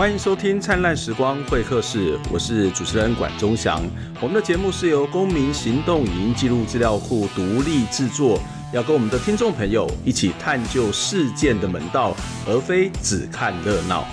[0.00, 3.82] 欢迎收听《灿烂时光会客室》，我是主持人管中祥。
[4.18, 8.40] 我们的节目是由公民行动影音记录资料库独立制作，
[8.72, 12.16] 要跟我们的听众朋友一起探究事件的门道，
[12.48, 14.06] 而非只看热闹。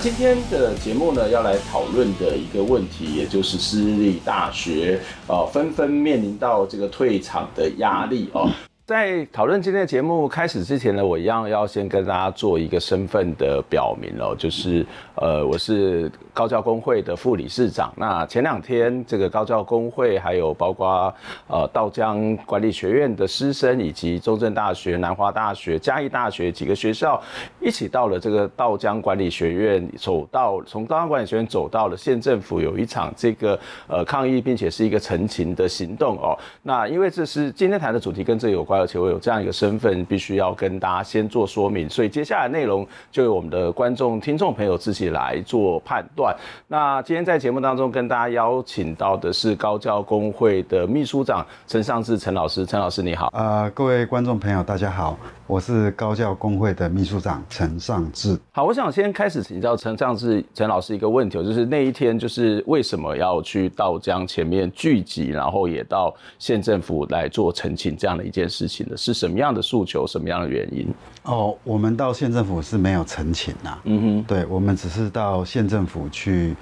[0.00, 8.50] 今天的节目呢，要来讨论的一个问题，也就是私立大学呃，纷纷面临到这个退场的压力哦。
[8.88, 14.82] 在讨论今天的节目开始之前呢，我一样要先跟大家做一个身份的表明哦，就是
[15.16, 17.92] 呃，我是高教工会的副理事长。
[17.98, 21.14] 那前两天这个高教工会还有包括
[21.48, 27.22] 呃道江管理学院的师生，以及中正大学、南华大学、嘉义大学几个学校
[27.60, 36.34] 一起到了这个道江管理学院，走到从道江管理学院走到了县政府，有一场这个呃抗议，并且是一个陈情的行动哦。
[36.62, 38.77] 那因为这是今天谈的主题跟这有关。
[38.78, 46.34] 而且我有这样一个身份，必须要跟大家先做说明，所以接下来内容就由我们的观众、听众朋友自己来做判断。
[46.66, 53.28] 那今天在节目当中跟大家邀请到的是高教工会的秘书长陈尚志陈老师，陈老师你好。
[53.34, 58.38] 呃，各位观众朋友大家好，我是高教工会的秘书长陈尚志。
[58.52, 70.86] 好，我想先开始请教陈尚志陈老师一个问题，就是那一天就是为什么要去道江前面聚集，然后也到县政府来做陈情这样的一件事情的是什么样的诉求，什么样的原因？
[71.22, 73.78] 哦，我们到县政府是没有陈情呐。
[73.84, 76.54] 嗯哼，对，我们只是到县政府去，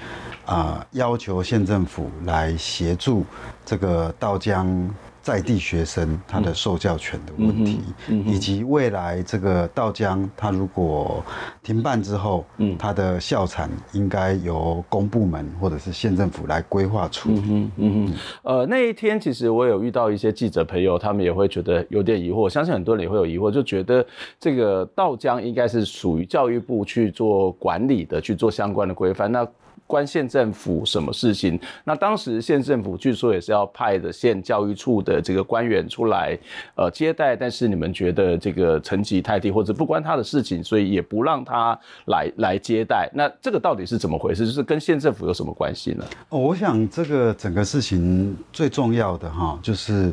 [0.45, 3.25] 啊、呃，要求县政府来协助
[3.65, 4.89] 这个道江。
[5.27, 7.81] 在地学生他的受教权的问题，
[8.25, 11.21] 以及未来这个道江他如果
[11.65, 12.45] 停办之后，
[12.79, 17.43] 他的校产应该由公部门或者是县政府来规划处理。
[17.45, 24.07] 嗯嗯呃，那一天其实我有遇到一些记者朋友，他们也会觉得有点疑惑，相信很多人也会有疑惑，就觉得
[24.39, 29.33] 这个道江应该是属于教育部去做管理的，去做相关的规范。
[29.33, 29.45] 那
[29.87, 31.59] 关县政府什么事情？
[31.85, 36.39] 那当时县政府据说也是要派的县教育处的这个官员出来，
[36.75, 37.37] 呃，接待。
[37.37, 43.09] 但是你们觉得这个层级太低，或者不关他的事情，所以也不让他来来接待。
[43.15, 44.45] 那这个到底是怎么回事？
[44.47, 46.05] 就是跟县政府有什么关系呢？
[46.29, 50.13] 我想这个整个事情最重要的哈，就是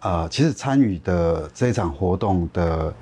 [0.00, 2.92] 呃，其实参与的这场活动的。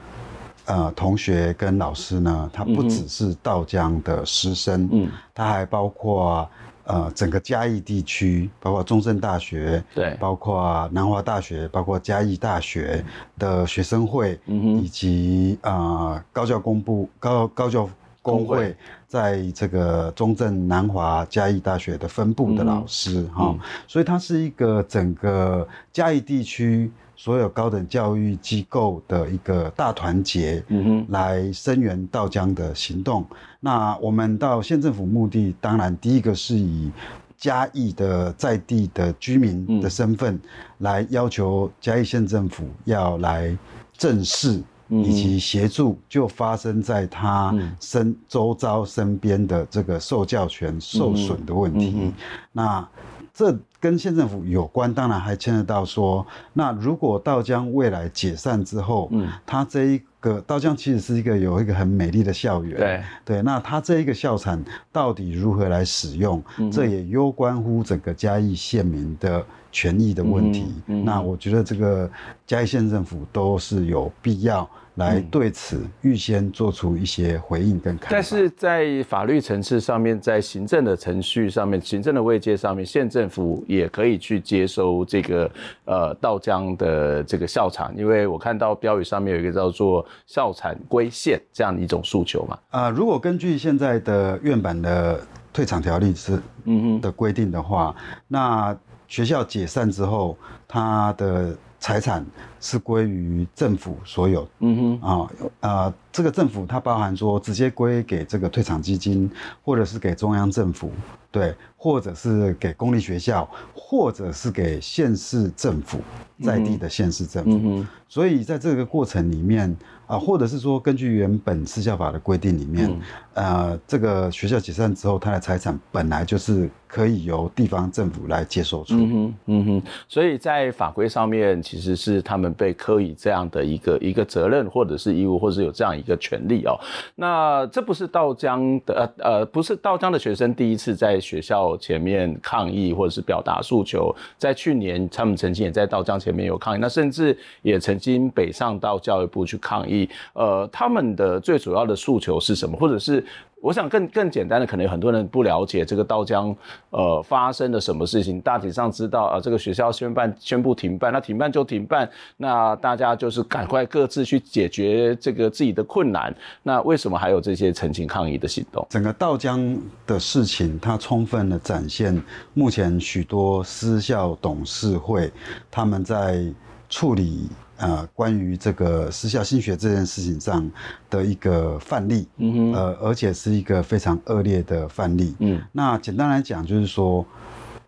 [0.69, 6.47] 呃，同学跟老师呢，他不只是道江的师生，嗯，他还包括
[6.85, 13.03] 呃整个嘉义地区，包括中正大学，对，包括南华大学，包括嘉义大学
[13.39, 17.89] 的学生会，嗯哼，以及呃高教公部高高教
[18.23, 23.57] 工会在这个中正南华嘉义大学的分部的老师哈，
[23.87, 26.91] 所以它是一个整个嘉义地区。
[27.21, 33.27] 所有高等教育机构的一个大团结，嗯哼，来声援道江的行动。
[33.59, 36.93] 那我们到县政府目的，当然第一个是以
[37.37, 40.39] 嘉义的在地的居民的身份，
[40.79, 43.59] 来要求嘉义县政府要来
[43.97, 52.13] 正视以及协助，就发生在他身周遭身边的这个受教权受损的问题。
[52.53, 52.87] 那
[53.33, 70.67] 这跟县政府有关，当然还牵涉到说，那如果道江未来解散之后，嗯，它这一个道江其实是一个有一个很美丽的校园，对对，那它这一个校产到底如何来使用，嗯、这也攸关乎整个嘉义县民的权益的问题。
[70.87, 72.11] 嗯嗯、那我觉得这个
[72.47, 74.69] 嘉义县政府都是有必要。
[74.99, 85.51] 来对此预先做出一些回应跟看法，但是在法律层次上面，在行政的程序上面，行政的位阶上面，县政府也可以去接收这个
[85.85, 92.59] 呃稻江的这个校产，因为我看到标语上面有一个叫做“校产归县”这样的一种诉求嘛。
[92.71, 95.21] 啊、呃，如果根据现在的院版的
[95.53, 97.95] 退场条例是嗯的规定的话，
[98.27, 98.77] 那
[99.07, 100.37] 学校解散之后，
[100.67, 102.25] 他的财产
[102.61, 109.31] 是归于政府所有，嗯哼，啊，呃，这个政府它包含说直接归给这个退场基金，
[109.63, 110.91] 或者是给中央政府，
[111.31, 116.01] 对，或者是给公立学校，或者是给县市政府，
[116.43, 119.77] 在地的县市政府，所以在这个过程里面。
[120.09, 122.89] 啊，或者是说，根据原本私校法的规定里面，
[123.35, 129.05] 嗯、呃，这个学校解散之后，它的财产本来就是可以由地方政府来接受处理。
[129.05, 136.79] 嗯哼，嗯哼，所以在法规上面，其实是他们被科以这样的一个一个责任，或者是义务，或者是有这样一个权利哦。
[137.15, 150.09] 那这不是道江的呃呃，不是道江的学生第一次在学校前面抗议或者是表达诉求，在去年他们曾经也在道江前面有抗议，那甚至也曾经北上到教育部去抗议。
[150.33, 152.77] 呃，他们的最主要的诉求是什么？
[152.77, 153.25] 或者是？
[153.61, 156.55] 我想更更简单的，可能有很多人不了解这个道江
[156.91, 158.41] 呃发生了什么事情。
[158.41, 166.33] 大体上知道啊、这个学校宣办宣布停办，那停办就停办，那大家就是赶快各自去解决这个自己的困难。
[166.63, 168.87] 那为什么还有这些陈情抗议的行动？
[168.91, 169.77] 整个道江
[170.07, 172.23] 的事情，它充分的展现
[172.55, 175.31] 目前许多私校董事会
[175.71, 176.45] 他们在
[176.89, 177.49] 处理。
[177.79, 180.69] 呃，关于这个私校兴学这件事情上
[181.09, 187.25] 的一个范例，嗯，呃，而且是一个非常恶劣的范例，嗯，那简单来讲就是说，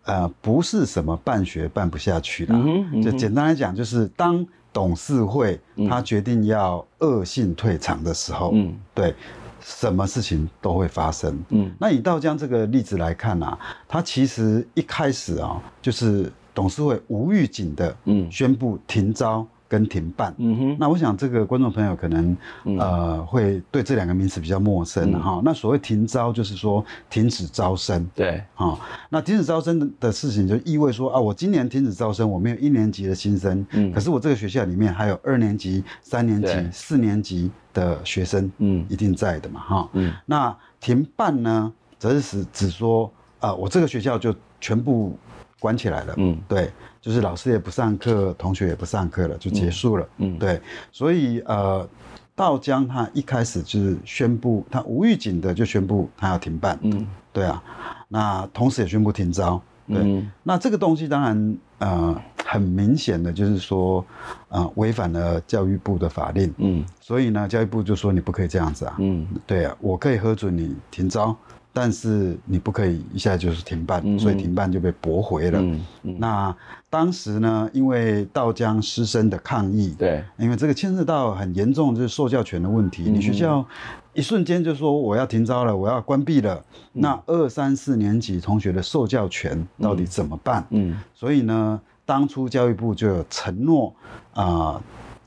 [0.04, 9.12] 呃，不是什么办学办不下去啦，嗯嗯，就简单来讲就是当董事会他决定要恶性退场的时候，嗯，对，
[9.60, 13.58] 什么事情都会发生，嗯，那以道江这个例子来看啊，
[13.88, 19.44] 他其实一开始啊，就是董事会无预警的，嗯，宣布停招。
[19.70, 25.42] 跟停办，嗯哼，那我想这个观众朋友可能，嗯、呃，会对这两个名词比较陌生哈、嗯。
[25.44, 28.76] 那所谓停招，就是说停止招生，对，哈。
[29.08, 40.12] 那停止招生的事情就意味说啊，我今年停止招生，我没有一年级的新生，嗯，可是我这个学校里面还有二年级、三年级、四年级的学生，嗯，一定在的嘛，哈，嗯。
[40.26, 43.06] 那停办呢，则是指指说
[43.38, 45.16] 啊、呃，我这个学校就全部
[45.60, 46.68] 关起来了，嗯，对。
[47.00, 50.06] 就是老师也不上课，同学也不上课了，就结束了。
[50.18, 50.60] 嗯，对，
[50.92, 51.88] 所以呃，
[52.34, 56.78] 道江他一开始就是宣布，他无预警的就宣布他要停办。
[56.82, 57.62] 嗯，对啊，
[58.08, 59.60] 那同时也宣布停招。
[59.88, 64.04] 对，嗯、那这个东西当然呃很明显的就是说，
[64.48, 66.52] 呃违反了教育部的法令。
[66.58, 68.94] 嗯，所以呢，教育部就说你不可以这样子啊。
[68.98, 71.36] 嗯，对啊，我可以核准你停招。
[71.72, 75.60] 但是你不可以一下就是停办，嗯、所以停办就被驳回了。
[75.60, 76.54] 嗯嗯、那
[76.88, 83.04] 当时呢，因为道江师生的抗议，对，因为这个牵涉到很严重就是受教权的问题。
[83.06, 83.64] 嗯、你学校
[84.12, 86.54] 一瞬间就说我要停招了，我要关闭了，
[86.94, 90.66] 嗯、那二三四年级同学的受教权到底怎么办？
[90.70, 93.94] 嗯，所以呢，当初教育部就有承诺
[94.32, 94.44] 啊。
[94.44, 94.82] 呃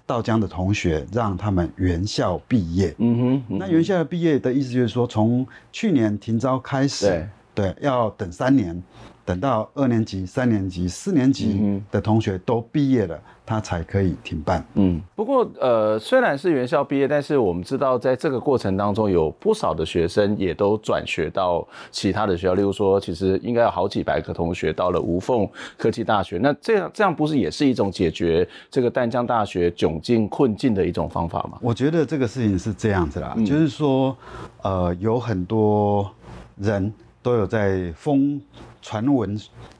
[0.05, 2.93] 稻江的同学让他们原校毕业。
[2.97, 8.81] 嗯哼，嗯哼，那原校毕业的意思就是说，从去年停招开始，对，对，要等三年，
[9.25, 13.15] 等到二年级、三年级、四年级的同学都毕业了。
[13.15, 14.65] 嗯他才可以停办。
[14.75, 22.53] 嗯，不过呃，虽然是原校毕业，但是我们知道，在这个过程当中，有不少的学生也都转学到其他的学校。
[22.53, 25.45] 例如说，其实应该有好几百个同学到了无缝
[25.77, 26.37] 科技大学。
[26.37, 31.57] 那这样这样不是也是一种解决这个淡江大学窘境困境的一种方法吗？
[31.61, 34.15] 我觉得这个事情是这样子啦，嗯、就是说，
[34.61, 36.09] 呃，有很多
[36.55, 38.39] 人都有在疯
[38.83, 39.35] 传闻。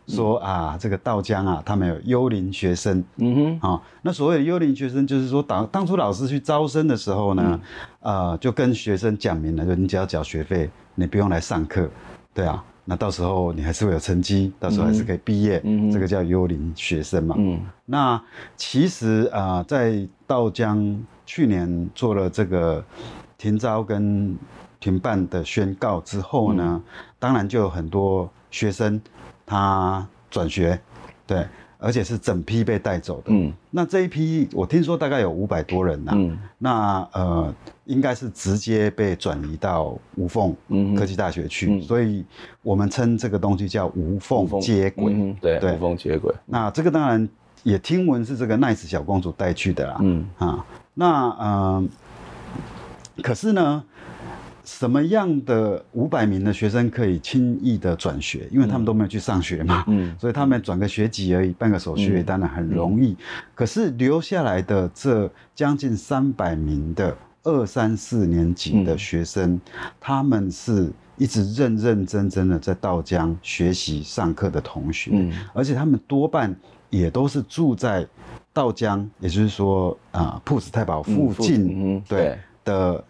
[0.05, 3.01] 说啊，这个道江啊，他们有幽灵学生。
[3.15, 7.57] 嗯哼，啊、哦，那所谓的幽灵学生，就是说当当初老师去招生的时候呢，
[8.01, 11.89] 嗯、呃，就跟学生讲明了，就你只要缴学费，你不用来上课，
[12.33, 15.61] 对啊，那到时候你还是会有成绩，到时候还是可以毕业。
[15.63, 17.33] 嗯，这个叫幽灵学生嘛。
[17.38, 18.21] 嗯，那
[18.57, 22.83] 其实啊、呃，在道江去年做了这个
[23.38, 24.38] 停招跟
[24.81, 26.83] 停办的宣告之后呢，嗯、
[27.19, 29.01] 当然就有很多学生。
[29.45, 30.79] 他转学，
[31.27, 31.45] 对，
[31.77, 33.24] 而且是整批被带走的。
[33.27, 36.13] 嗯，那这一批我听说大概有五百多人呐。
[36.15, 40.55] 嗯，那呃，应该是直接被转移到无缝
[40.95, 42.24] 科技大学去，嗯、所以
[42.62, 45.13] 我们称这个东西叫无缝接轨。
[45.13, 46.33] 嗯，对，对，无缝接轨。
[46.45, 47.27] 那这个当然
[47.63, 49.98] 也听闻是这个奈子小公主带去的啦。
[50.00, 51.83] 嗯啊，那呃，
[53.22, 53.83] 可是呢？
[54.63, 58.48] 什么样的五百名的学生可以轻易的转学？
[58.50, 63.15] 因为他们都没有去上学嘛，嗯，所以他们转个学籍而已，办个手续当然很容易。
[63.53, 69.60] 可是留下来的这将近三百名的二三四年级的学生，
[70.00, 76.55] 他们是一直认认真真的在道江学习上课的同学，嗯，而且他们多半
[76.89, 78.08] 也都是住在
[78.53, 83.03] 道江，也就是说啊，铺子太保附近，对的。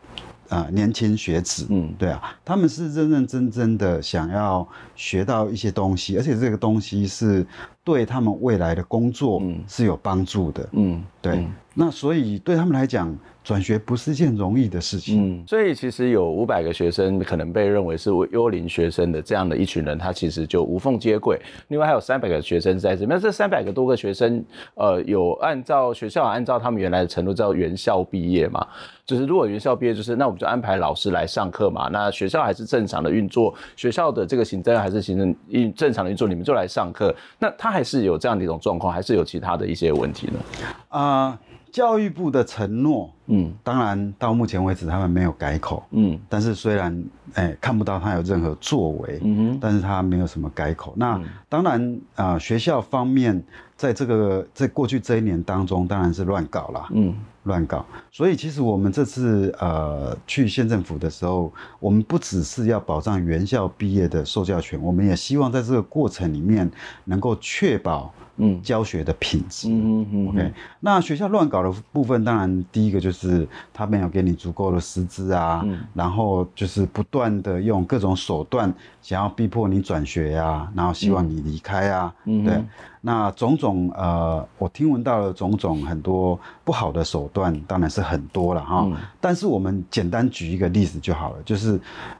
[0.53, 7.45] 啊、呃，年轻学子，嗯，对啊，他们是认认真真的想要学到一些东西，而且这个东西是
[7.83, 11.45] 对他们未来的工作是有帮助的，嗯，对。
[11.75, 13.17] 那所以对他们来讲。
[13.43, 21.37] 转学不是一件容易的事情，嗯，所以其实有五百个学生可能被认为是幽灵学生的这样的一群人，他其实就无缝接轨。
[21.67, 24.41] 另外还有三百个学生在这边，那这三百个多个学生，
[24.75, 28.65] 呃，有按照学校按照他们原来的程度叫原校毕业嘛？
[29.05, 31.89] 就是如果原校毕业，就是那我们就安排老师来上课嘛。
[31.91, 37.13] 那学校还是正常的运作，学校的这个行政还是行政运正常的运作，你们就来上课。
[37.37, 40.39] 那他还是有这样的一种状况，还是有其他的一些问题呢？
[40.87, 41.37] 啊、
[41.73, 47.03] 教育部的承诺，嗯，当然到目前为止他们没有改口，嗯，但是虽然
[47.33, 50.93] 哎、欸、看不到他有任何作为，嗯哼，但是他没有什么改口。
[50.95, 51.81] 那当然
[52.13, 53.43] 啊、呃，学校方面
[53.75, 57.15] 在这个在过去这一年当中，当然是乱搞啦，嗯，
[57.45, 57.83] 乱搞。
[58.11, 66.69] 所以其实我们这次呃去县政府的时候，我们不只是要保障原校毕业的受教权，我们也希望在这个过程里面
[67.05, 68.13] 能够确保。
[68.37, 69.69] 嗯，教学的品质。
[69.69, 82.13] 嗯嗯 OK，那学校乱搞的部分，当然第一个就是他没有给你足够的师资啊，嗯，然后就是不断的用各种手段想要逼迫你转学呀，啊，然后希望你离开啊。
[82.25, 82.63] 嗯，对，
[83.01, 88.83] 那种种呃，我听闻到了种种很多不好的手段，当然是很多了哈。
[88.87, 91.79] 嗯，但是我们简单举一个例子就好了，就是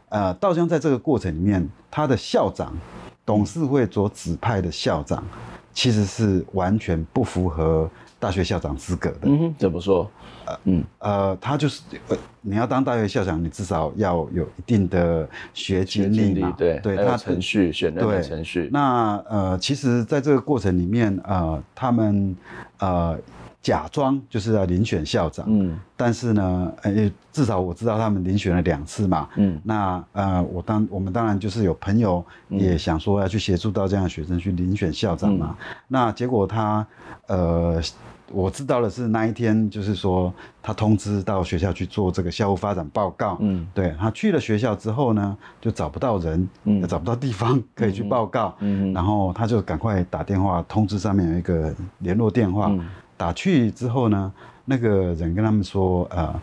[0.10, 2.72] 呃，稻香在这个过程里面，他的校长，
[3.26, 5.24] 董事会所指派的校长。
[5.74, 7.90] 其实是完全不符合
[8.20, 9.20] 大学校长资格的。
[9.24, 10.10] 嗯哼，怎么说？
[10.46, 16.54] 呃，嗯，呃，他就是，呃，你要当大学校长，你至少要有一定的学经历嘛。
[16.58, 18.70] 对对，他程序选任的程序。
[18.72, 22.36] 那呃，其实在这个过程里面，呃，他们
[22.80, 23.18] 呃。
[23.64, 36.86] 假装就是要遴选校长，嗯，但是呢，呃，至少我知道他们遴选了两次嘛，嗯，那呃，我当我们当然就是有朋友也想说要去协助到这样的学生去遴选校长嘛，嗯，那结果他，
[37.28, 37.82] 呃，
[38.34, 52.68] 我知道的是那一天就是说他通知到学校去做这个校务发展报告，嗯，对，他去了学校之后呢，就找不到人，嗯，找不到地方可以去报告，嗯，然后他就赶快打电话通知上面有一个联络电话。
[52.70, 52.86] 嗯
[53.24, 54.30] 打去之后呢，
[54.66, 56.38] 那个人跟他们说：“呃，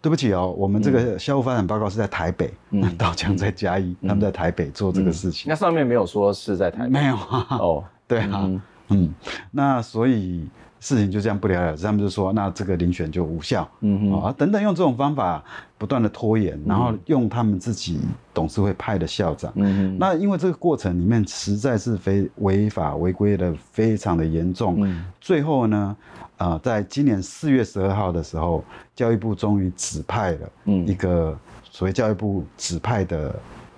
[0.00, 5.44] 对不起哦，我们这个校务发展报告是在台北，嗯， 道江在嘉义，他们在台北做这个事情。
[5.50, 7.46] 那上面没有说是在台北，没有啊？
[7.60, 8.50] 哦， 对啊，
[8.88, 9.14] 嗯，
[9.50, 10.48] 那所以
[10.82, 11.84] 事情就这样不了了之。
[11.84, 15.42] 他们就说，那这个遴选就无效，嗯嗯啊，等等，用这种方法
[15.78, 18.00] 不断的拖延，然后用他们自己
[18.34, 25.96] 董事会派的校长，嗯嗯，那因为这个过程里面实在是非违法违规的非常的严重，嗯，最后呢。”
[26.38, 28.64] 啊、呃，在今年四月十二号的时候，
[28.96, 31.38] 教育部终于指派了一个
[31.70, 33.32] 所谓教育部指派的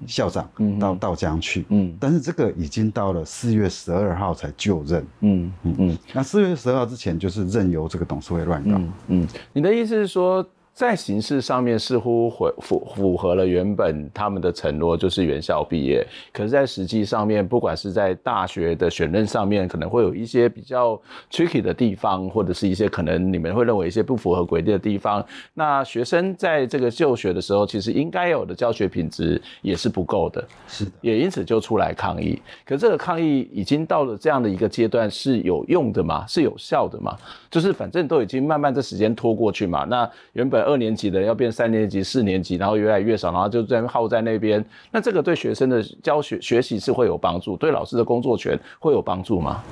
[0.07, 1.65] 校长到稻江去。
[1.69, 5.07] 嗯，但是这个已经到了四月十二号才就任。
[5.21, 8.77] 嗯嗯嗯，那四月十二号之前就是任由这个董事会乱搞。
[8.77, 10.47] 嗯嗯，你的意思是说？
[10.75, 16.05] 在形式上面似乎符符符合了原本他们的承诺，就是原校毕业。
[16.33, 21.01] 可是，在实际上面，不管是在大学的选任上面，可能会有一些比较
[21.31, 25.25] tricky 的地方，或者是一些可能你们会认为一些不符合规定的地方。
[25.55, 32.43] 那学生在这个就学的时候，其实应该有的教学品质也是不够的，是的，也因此就出来抗议。
[32.65, 36.27] 可是这个抗议已经到了这样的一个阶段，是有用的吗？
[36.27, 37.17] 是有效的吗？
[37.49, 39.85] 就是反正都已经慢慢这时间拖过去嘛。
[39.85, 40.64] 那原本。
[40.65, 44.65] 二年级的要变三年级、四年级，然后越来越少，然后就在耗在那边。
[44.91, 49.63] 那这个对学生的教学学习是会有帮助，对老师的工作权会有帮助吗？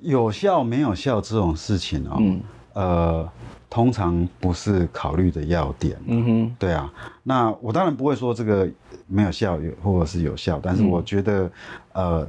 [0.00, 2.40] 有效没有效这种事情哦，嗯，
[2.74, 3.28] 呃，
[3.70, 5.96] 通常不是考虑的要点。
[6.06, 6.92] 嗯哼，对啊。
[7.22, 8.68] 那我当然不会说这个
[9.06, 11.44] 没有效，或者是有效，但是我觉得，
[11.92, 12.28] 嗯、呃，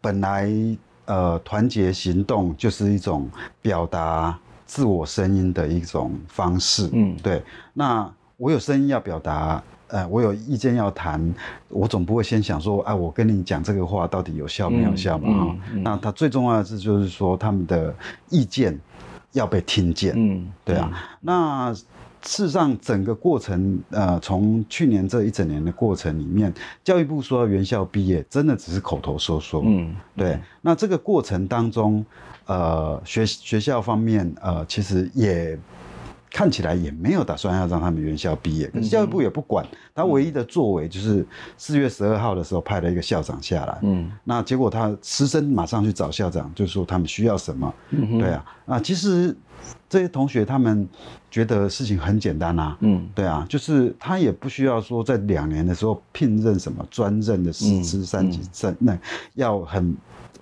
[0.00, 0.50] 本来
[1.04, 3.28] 呃团结行动就是一种
[3.60, 4.38] 表达。
[4.68, 7.42] 自我声音的一种方式，嗯，对。
[7.72, 11.34] 那我有声音要表达，呃，我有意见要谈，
[11.70, 15.26] 我总不会先想说，哎、啊，我跟你讲这个话到底有效没有效嘛？
[15.26, 15.82] 哈、嗯嗯嗯。
[15.82, 17.92] 那他最重要的是，就是说他们的
[18.28, 18.78] 意见
[19.32, 20.90] 要被听见，嗯，对啊。
[20.92, 21.82] 嗯、那事
[22.20, 26.52] 实上，整个过程，呃，从去年这一整年的过程里面，
[26.84, 30.32] 教育部说要原校毕业，真的只是口头说说，嗯，对。
[30.32, 32.04] 嗯、那这个过程当中。
[32.48, 35.58] 呃，学学校方面，呃，其实也
[36.30, 41.26] 看起来也没有打算要让他们原校毕业，可是教育部也不管，他唯一的作为就是
[41.58, 49.36] 四月十二号的时候派了一个校长下来，嗯，那结果他师生马上去找校长，就说他们需要什么，嗯，对啊，啊，其实
[49.86, 50.88] 这些同学他们
[51.30, 58.98] 觉得事情很简单啊，嗯，对啊，就是他也不需要说在两年的时候聘任什么专任的师资三级证，那
[59.34, 59.94] 要很。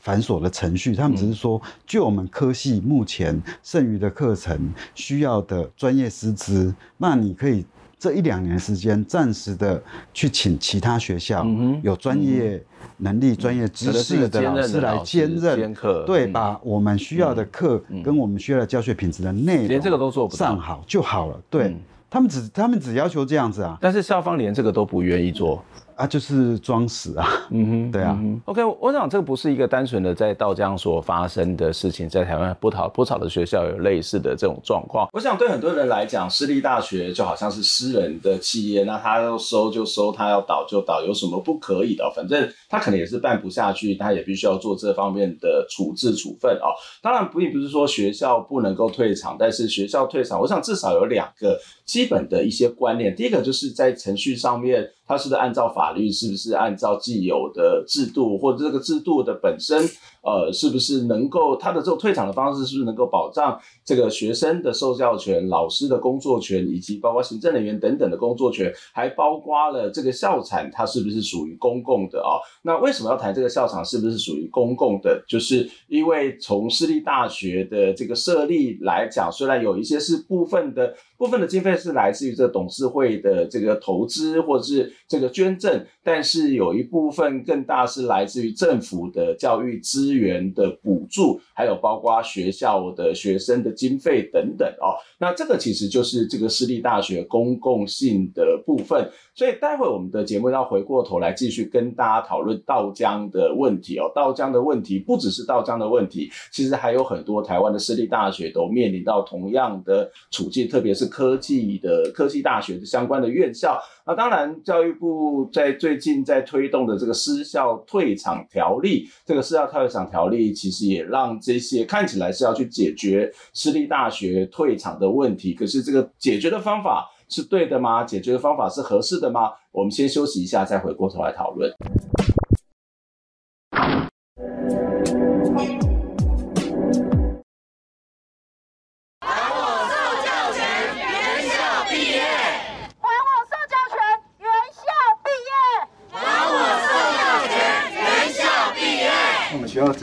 [0.07, 4.57] 繁琐的程序，他们只是说，就我们科系目前剩余的课程
[4.95, 7.67] 需要的专业师资，那你可以
[7.99, 9.83] 这一两年时间暂时的
[10.15, 11.45] 去请其他学校
[11.83, 12.63] 有专业
[12.99, 21.43] 能力、专业知识的老师来兼任课，对，把我们需要的课跟我们需要的教学品质的内容，连这个都做不上好就好了。
[21.51, 21.77] 对，
[22.09, 25.61] 他们只他们只要求这样子啊，但是校方连这个都不愿意做。
[25.97, 35.09] 啊，就是装死啊，嗯哼， 对啊、嗯、，OK，我想这个不是一个单纯的在道江所发生的事情，在台湾不少不少的学校有类似的这种状况。
[35.15, 42.13] 我想对很多人来讲，私立大学就好像是私人的企业，那他要收就收，他要倒就倒，有什么不可以的？
[42.15, 46.69] 反正他可能也是办不下去，他也必须要做这方面的处置处分啊。
[47.01, 53.17] 当然，并不是说学校不能够退场，但是学校退场，我想至少有两个基本的一些观念。
[53.17, 54.91] 第一个就是在程序上面。
[55.07, 56.11] 他是不是按照法律？
[56.11, 59.89] 是不是按照既有的制度，或者这个制度的本身？
[60.27, 72.43] 呃，是不是能够他的这种退场的方式，是不是能够保障这个学生的受教权、老师的工作权，以及包括行政人员等等的工作权，还包括了这个校产，它是不是属于公共的啊、哦？
[72.63, 75.25] 那为什么要谈这个校场是不是属于公共的？
[75.29, 90.47] 就是因为从私立大学的这个设立来讲，虽然有一些是部分的部分的经费是来自于这个董事会的这个投资或者是这个捐赠，但是有一部分更大是来自于政府的教育资源。
[90.55, 99.11] 的补助，还有包括学校的学生的经费等等哦，那这个其实就是这个私立大学公共性的部分。
[99.35, 104.11] 所以待会我们的节目要回过头来继续跟大家讨论道江的问题哦。
[104.15, 113.79] 道江的问题不只是道江的问题，其实还有很多台湾的私立大学都面临到同样的处境，特别是科技的科技大学的相关的院校。
[114.07, 127.11] 那当然，教育部在最近在推动的这个私校退场条例，这个私校退场条例其实也让这些看起来是要去解决私立大学退场的问题，可是这个解决的方法。
[127.29, 128.05] 是对的吗？
[128.05, 129.51] 解决的方法是合适的吗？
[129.73, 131.69] 我们先休息一下，再回过头来讨论。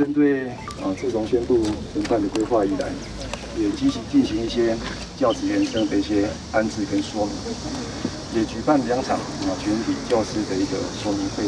[0.03, 0.50] 针对
[0.83, 2.91] 啊，自从宣布分办的规划以来，
[3.55, 4.75] 也积极进行一些。
[5.15, 7.33] 教职员生的一些安置跟说明，
[8.35, 11.46] 也举办两场啊全体教师的一个说明会。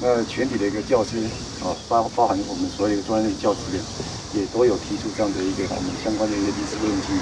[0.00, 1.18] 那全体的一个教师
[1.60, 3.82] 啊，包包含我们所有的专业教职员，
[4.32, 7.12] 也都有提出这样的一个我们相关的一个历史问题。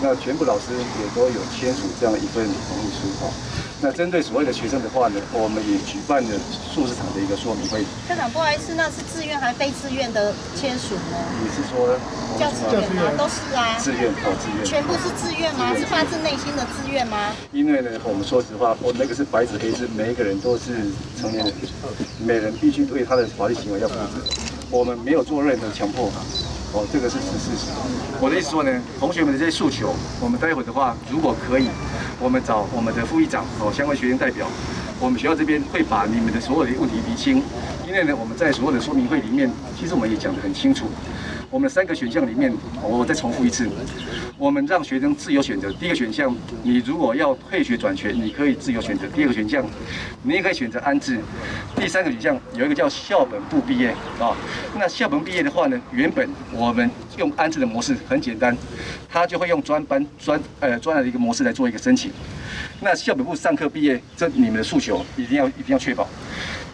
[0.00, 3.32] 那全部老师也都有签署这样一份同意书啊。
[3.80, 6.30] 那针对所谓的学生的话呢，我们也举办了
[6.74, 7.84] 数十场的一个说明会。
[8.08, 11.16] 科长，不好意思，那是自愿还非自愿的签署呢？
[11.38, 11.94] 你是说
[12.38, 13.02] 教师员吗？
[13.16, 13.78] 都是啊。
[13.78, 14.64] 自愿哦，自愿。
[14.66, 15.72] 全部是自愿吗？
[15.78, 17.30] 是发自内心的自愿吗？
[17.52, 20.74] 因为呢，我们说实话，我那个是白纸黑字，每一个人都是
[21.20, 21.54] 成年人，
[22.18, 24.18] 每人必须对他的法律行为要负责。
[24.70, 26.10] 我们没有做任何强迫。
[26.74, 27.72] 哦，这个是事实。
[28.20, 31.68] 我的意思说呢，同学们的这些诉求，我们待会的话，如果可以，
[32.20, 34.46] 我们找我们的副议长哦，相关学生代表，
[34.98, 37.40] 我们学校这边会把你们的所有的问题厘清。
[37.86, 40.86] 因为呢，我们在所有的说明会里面，其实我们也讲得很清楚。
[41.50, 43.66] 我们三个选项里面，我再重复一次，
[44.36, 45.72] 我们让学生自由选择。
[45.72, 49.06] 第一个选项，你如果要退学转学，你可以自由选择。
[49.08, 49.64] 第二个选项，
[50.22, 51.18] 你也可以选择安置。
[51.74, 54.36] 第三个选项有一个叫校本部毕业啊。
[54.76, 58.54] 那校本毕业的话呢，原本我们用安置的模式很简单，
[59.08, 62.12] 他就会用专班专呃专案的一个模式来做一个申请。
[62.80, 66.06] 那校本部上课毕业，这你们的诉求一定要一定要确保，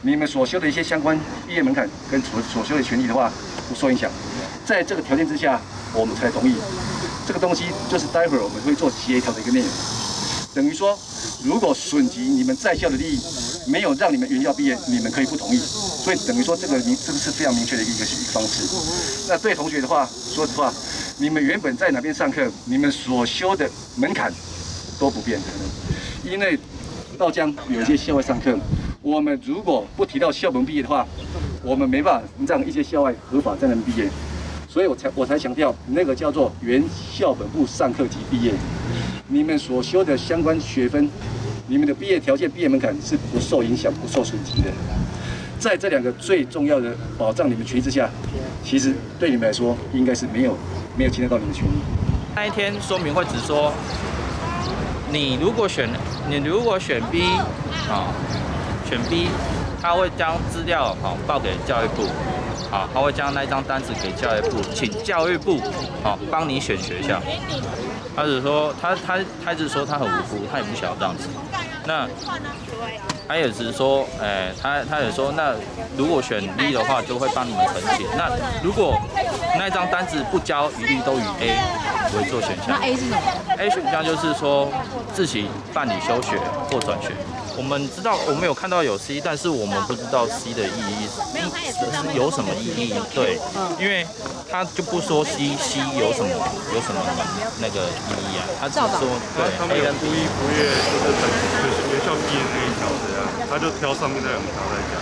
[0.02, 3.32] 你们所修的一些相关毕业门槛跟所所修的权利的话
[3.68, 4.10] 不受影响。
[4.64, 5.60] 在这个条件之下，
[5.92, 6.54] 我们才同意。
[7.26, 9.68] 这个东西就是待会儿我们会做协调的一个内容。
[10.54, 10.98] 等于说，
[11.42, 13.20] 如果损及你们在校的利益，
[13.66, 15.58] 没有让你们原校毕业，你们可以不同意。
[15.58, 18.62] 所以等于说，这个明这个是非常明确的一个一个方式。
[19.28, 20.72] 那对同学的话，说实话，
[21.18, 24.32] 你们原本在哪边上课，你们所修的门槛
[24.98, 25.46] 都不变的。
[26.30, 26.58] 因为
[27.18, 28.56] 道江有一些校外上课，
[29.02, 31.06] 我们如果不提到校本毕业的话，
[31.62, 34.08] 我们没办法让一些校外合法在那边毕业。
[34.74, 36.82] 所以我才我才强调，那个叫做原
[37.12, 38.52] 校本部上课及毕业，
[39.28, 41.08] 你们所修的相关学分，
[41.68, 44.72] 你们的毕业条件、毕业门槛是不受影响、不受损及的。
[45.60, 48.10] 在这两个最重要的保障你们权益之下，
[48.64, 50.58] 其实对你们来说应该是没有
[50.98, 51.70] 没有侵害到你们的权益。
[52.34, 53.72] 那一天说明会只说，
[55.12, 55.88] 你如果选
[56.28, 57.22] 你如果选 B
[57.88, 58.10] 啊，
[58.90, 59.28] 选 B，
[59.80, 62.08] 他会将资料好报给教育部。
[62.70, 65.60] 好，他会将那张单子给教育部，请教育部
[66.02, 67.22] 好帮你选学校。
[68.16, 71.28] 他只说他他他只说他很无辜，他也不晓得这样子。
[71.86, 72.08] 那
[73.26, 75.54] 他也只是说，哎、欸，他他也说，那
[75.96, 78.06] 如果选 B 的话，就会帮你们澄清。
[78.16, 78.30] 那
[78.62, 79.00] 如果
[79.58, 81.56] 那张单子不交，一律都以 A
[82.16, 82.78] 为做选项。
[82.78, 83.18] 那 A 是什么
[83.58, 84.68] ？A 选项就是说
[85.14, 86.38] 自己办理休学
[86.70, 87.12] 或转学。
[87.56, 92.92] 我们知道，我们有看到有 C，但是我们不知道 C 的意义是有什么意义。
[93.14, 93.38] 对，
[93.78, 94.04] 因为
[94.50, 96.28] 他就不说 C，C 有什么
[96.74, 97.00] 有什么
[97.62, 98.44] 那个意义啊？
[98.60, 99.06] 他只说
[99.38, 101.24] 对，他们不一不月就是等
[101.88, 102.34] 学校毕
[102.74, 104.98] 业那一条这样，他就挑上面那两条来讲。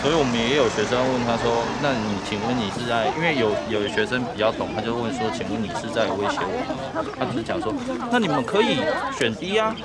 [0.00, 3.12] 所以我们也有学生问他说：“那你请问你是在？
[3.18, 7.04] 因为有有学生比较懂，他就问说：请问你是在威胁我？
[7.18, 7.70] 他只是讲说：
[8.10, 8.80] 那你们可以
[9.18, 9.76] 选 D 啊。”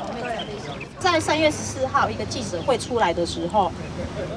[1.00, 3.70] 在三月十四号一个记者会出来的时候，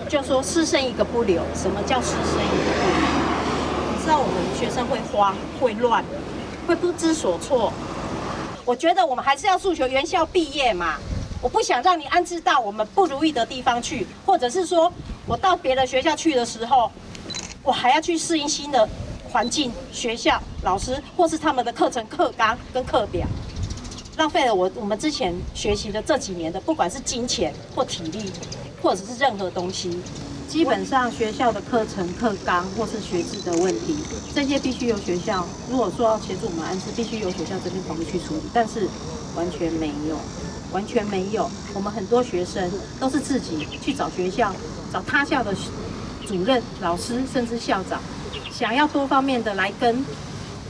[0.08, 1.42] 就说“师生一个不留”。
[1.54, 2.98] 什么叫“师生一个不留”？
[3.94, 6.04] 你知道我们学生会慌、会乱、
[6.66, 7.72] 会不知所措。
[8.64, 10.96] 我觉得我们还是要诉求原校毕业嘛。
[11.40, 14.92] 我不想让你安置到我们不如意的地方去，或者是说
[15.26, 16.90] 我到别的学校去的时候，
[17.62, 18.88] 我还要去适应新的
[19.30, 23.26] 环境、学校、老师，或是他们的课程课纲跟课表。
[24.16, 28.32] 浪费了我我们之前学习的这几年的，不管是金钱或体力，
[28.82, 30.00] 或者是任何东西，
[30.48, 33.96] 基本上学校的课程课纲或是学制的问题，
[34.34, 38.88] 这些必须由学校，如果说要协助我们安置，必须由学校这边统一去处理，但是
[39.36, 40.16] 完全没有，
[40.72, 41.50] 完全没有。
[41.74, 44.52] 我们很多学生都是自己去找学校，
[44.92, 45.54] 找他校的
[46.26, 48.00] 主任、老师，甚至校长，
[48.50, 50.04] 想要多方面的来跟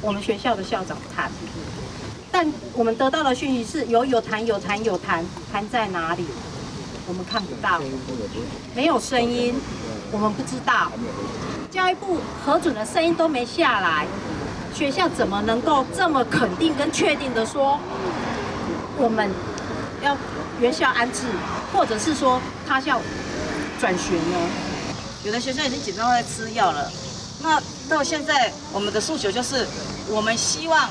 [0.00, 1.30] 我们学校的校长谈。
[2.30, 6.24] 但我们得到的讯息是有有谈有谈有谈，谈在哪里？
[7.08, 7.80] 我们看不到，
[8.76, 9.54] 没有声音，
[10.12, 10.92] 我们不知道。
[11.70, 14.06] 教育部核准的声音都没下来，
[14.74, 17.80] 学校怎么能够这么肯定跟确定的说，
[18.98, 19.30] 我们
[20.02, 20.16] 要
[20.60, 21.22] 原校安置，
[21.72, 23.00] 或者是说他校
[23.80, 24.50] 转学呢？
[25.24, 26.90] 有的学生已经紧张在吃药了。
[27.40, 29.66] 那到现在，我们的诉求就是，
[30.08, 30.88] 我们希望。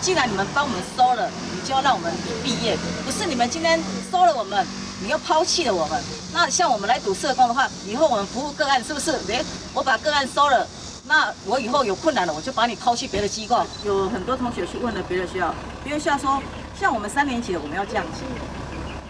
[0.00, 3.78] 既然你们帮我们收了，你就要让我们毕业，不是你们今天
[4.10, 4.66] 收了我们，
[5.00, 6.02] 你又抛弃了我们。
[6.32, 9.12] 那像我们来读社工的话，以后我们服务个案是不是？
[9.28, 10.66] 诶，我把个案收了，
[11.06, 13.64] 那我以后有困难了，我就把你抛弃别的机构。
[13.84, 16.42] 有很多同学去问了别的学校，别的学校说，
[16.74, 18.22] 像我们三年级的我们要降级，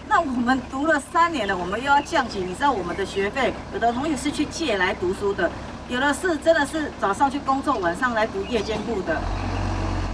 [0.07, 5.49] 那我们读了三年了，我们又要降级，你知道我们的学费，有的同学是去借来读书的，
[5.89, 9.19] 有的是真的是早上去工作，晚上来读夜间部的。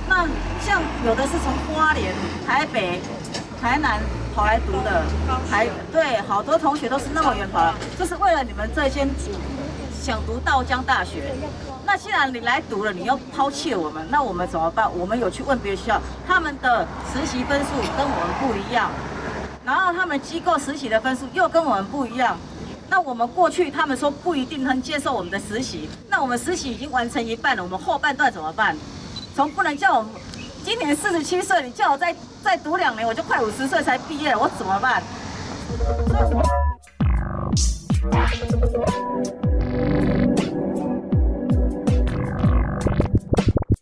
[0.07, 0.25] 那
[0.61, 2.13] 像有的是从花莲、
[2.47, 3.01] 台北、
[3.61, 3.99] 台南
[4.33, 5.03] 跑来读的，
[5.49, 9.05] 还对，好多同学都是那么远跑来，就是为了你们这些
[10.01, 11.33] 想读道江大学。
[11.91, 14.87] 那既然你来读了，你又抛弃了我们，那我们怎么办？
[14.95, 18.91] 我们有去问别的学校，他们的实习分数跟我们不一样，
[19.65, 22.37] 然后他们机构实习的分数又跟我们不一样。
[22.89, 28.77] 那我们过去他们说不一定能接受我们的实习，那我们实习已经完成一半了，我们后半段怎么办？
[29.35, 30.05] 从不能叫我
[30.63, 35.01] 今年四十七岁，你叫我再再读两年，我就快五十岁才毕业了，我怎么办？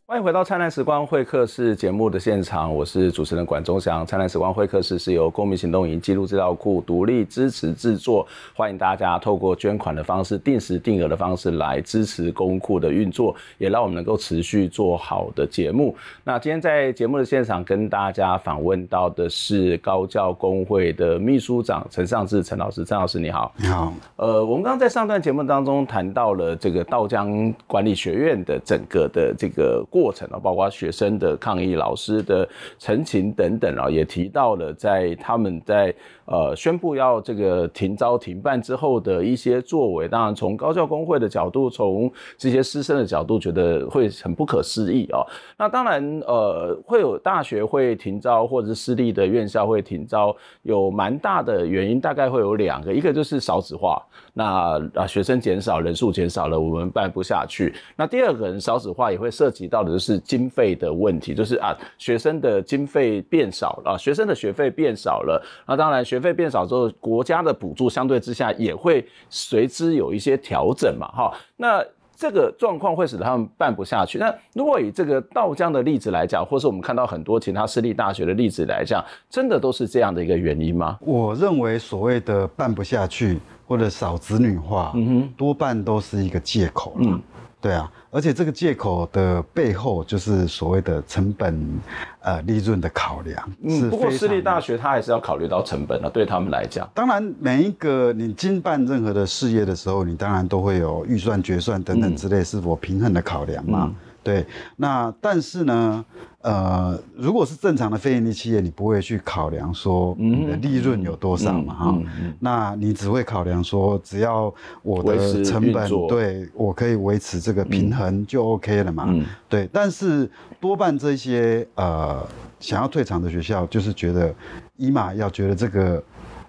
[0.10, 4.06] 欢迎回到灿烂时光会客室节目的现场，我是主持人管中祥。
[4.06, 15.93] 灿烂时光会客室是由公民行动营记录资料库独立支持制作，欢迎大家透过捐款的方式、定时定额的方式来支持公库的运作，也让我们能够持续做好的节目。
[16.24, 23.54] 那今天在节目的现场跟大家访问到的是高教工会的秘书长陈尚志陈老师，陈老师你好。
[23.58, 23.91] 你好。
[24.15, 29.86] 呃，我们刚刚在上段节目当中谈到了这个道江管理学院的整个的这个。
[29.97, 35.93] 过程啊，包括学生的抗议、老师的陈情等等啊，也提到了在他们在
[36.27, 40.07] 呃宣布要这个停招停办之后的一些作为。
[40.07, 45.25] 当然，从高教工会的角度，从这些师生的角度，觉得会很不可思议啊。
[45.57, 53.99] 那当然，呃，会有大学会停招，或者是私立的院校会停招，有蛮大的原因，大概会有两个，一个就是少子化，
[54.33, 57.73] 那啊学生减少，人数减少了，我们办不下去。
[57.95, 59.97] 那第二个人少子化也会涉及到的。
[59.97, 71.84] 就是经费的问题，就是啊，学生的经费变少了，学生的学费变少了，那当然学费变少之后，国家的补助相对之下也会随之有一些调整嘛，哈，那。
[72.19, 74.17] 这个状况会使得他们办不下去。
[74.17, 80.97] 那如果以这个道江的例子来讲，或是我们看到很多其他私立大学的例子来讲，真的都是这样的一个原因吗？
[81.01, 86.95] 我认为所谓的办不下去或者少子女化，嗯哼，多半都是一个借口。
[86.97, 87.21] 嗯。
[87.67, 91.82] 对啊，而且这个借口的背后就是所谓的成本，
[92.21, 93.51] 呃，利润的考量。
[93.62, 96.89] 嗯，不过私立大学它还是要考虑到成本的，对他们来讲。
[96.93, 103.88] 当然，每一个你经办任何的事业的时候，你当然都会有预算决算等等之类，是否平衡的考量嘛。
[103.88, 103.95] 嗯
[104.27, 106.03] 对，那但是呢，
[106.41, 119.69] 呃，如果是正常的非盈利企业，你不会去考量说你的利润有多少嘛，哈、嗯嗯嗯，那你只会考量说，只要我的成本对我可以维持这个平衡就 OK 了嘛，嗯、对。
[119.71, 122.21] 但是多半这些呃
[122.59, 124.35] 想要退场的学校，就是觉得
[124.75, 126.03] 一嘛要觉得这个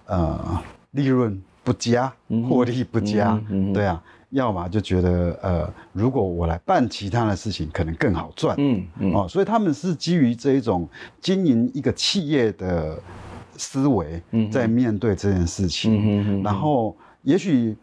[0.05, 0.61] 呃
[0.91, 2.11] 利润不佳，
[2.49, 3.39] 获利不佳，
[3.73, 4.03] 对啊。
[4.31, 10.87] 要么就觉得，呃，如果我来办其他的事情，可能更好赚，嗯嗯，哦，所以他们是基于这一种
[11.19, 12.97] 经营一个企业的
[13.57, 17.75] 思维，在面对这件事情，嗯嗯嗯，然后也许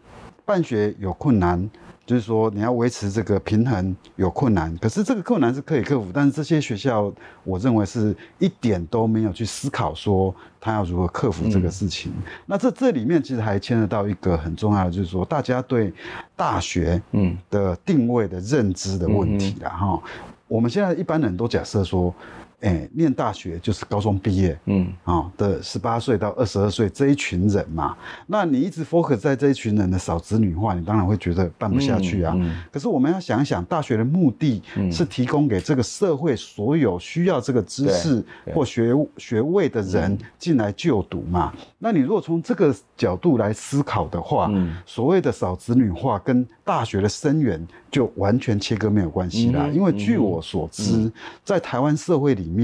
[0.44, 1.68] 办学有困难。
[2.07, 6.07] 就是说，你要维持这个平衡有困难，可是这个困难是可以克服。
[6.14, 12.12] 但是这些学校，我认为是一点都没有去思考说他要如何克服这个事情。
[12.16, 15.92] 嗯、那这这里面其实还牵涉到一个很重要的，就是说大家对
[16.37, 20.01] 大学嗯的定位的认知的问题了哈。
[20.47, 22.14] 我们现在一般人都假设说。
[22.61, 32.33] 哎、欸，念大学就是高中毕业，嗯，啊、哦、的十八岁到二十二岁这一群人嘛，那你一直 focus 在这一群人的少子女化，你当然会觉得办不下去啊。
[32.35, 41.53] 嗯嗯、可是我们要想一想，大学的目的是提供给这个社会所有需要这个知识或学学位的人进来就读嘛。
[41.79, 49.66] 那你如果从这个角度来思考的话，嗯、所谓的少子女化跟大学的生源就完全切割没有关系啦。
[49.66, 51.12] 嗯、因为据我所知，嗯、
[51.45, 52.56] 在台湾社会里面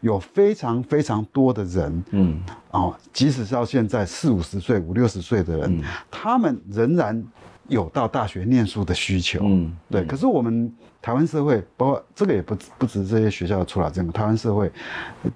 [0.00, 7.22] 有非常非常多的人，嗯，哦，即使是到现在四五十岁、五六十岁的人，嗯、他们仍然
[7.68, 10.04] 有到大学念书的需求，嗯，对。
[10.04, 10.72] 可是我们。
[11.02, 14.68] 台湾社会，包括这个也不不止这些学校出来这样，台湾社会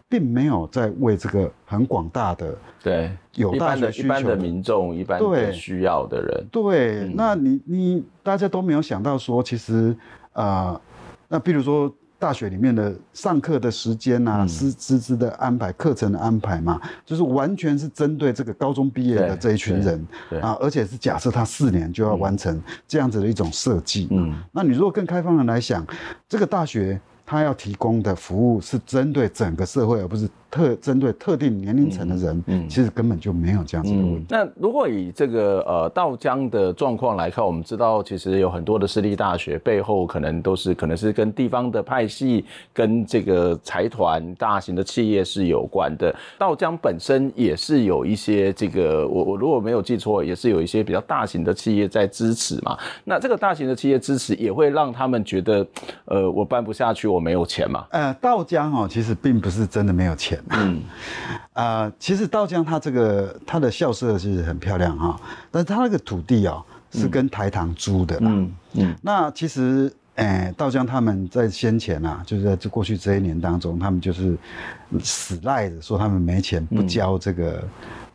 [0.09, 9.97] 并没有在为这个很广大的对有大学需求的，一般的民众、一般的需要的人，对，那你你大家都没有想到说，其实
[10.33, 10.81] 啊、呃，
[11.29, 11.95] 那比如说。
[12.21, 20.07] 大学里面的上课的时间啊，师师资的安排、课程的安排嘛，就是完全是针对这个高中毕业的这一群人
[20.43, 24.07] 啊，而且是假设他四年就要完成这样子的一种设计。
[24.11, 25.85] 嗯，那你如果更开放的来想，
[26.29, 30.29] 这个大学它要提供的服务是针对整个社会，而不是。
[30.51, 34.23] 特针对特定年龄层的人，嗯，嗯，其实根本就没有这样子的问题。
[34.23, 46.15] 嗯、那如果以这个呃道江的状况来看，我们知道其实有很多的私立大学背后可能都是可能是跟地方的派系、跟这个财团、大型的企业是有关的。
[46.37, 52.77] 道江本身也是有一些这个，我我如果没有记错，也是有一些比较大型的企业在支持嘛。
[53.05, 55.67] 那这个大型的企业支持也会让他们觉得，
[56.07, 57.87] 呃，我办不下去，我没有钱嘛。
[57.91, 60.40] 呃，道江哦，其实并不是真的没有钱。
[60.49, 60.83] 嗯，
[61.53, 68.31] 啊、呃，其实道江它这个它的校舍其实很漂亮哈，但是它那个土地哦是跟台糖租的啦。
[68.31, 74.37] 嗯嗯，那其实，哎，道江他们在先前啊，就是在这过去这一年当中，他们就是
[75.03, 77.63] 死赖着说他们没钱不交这个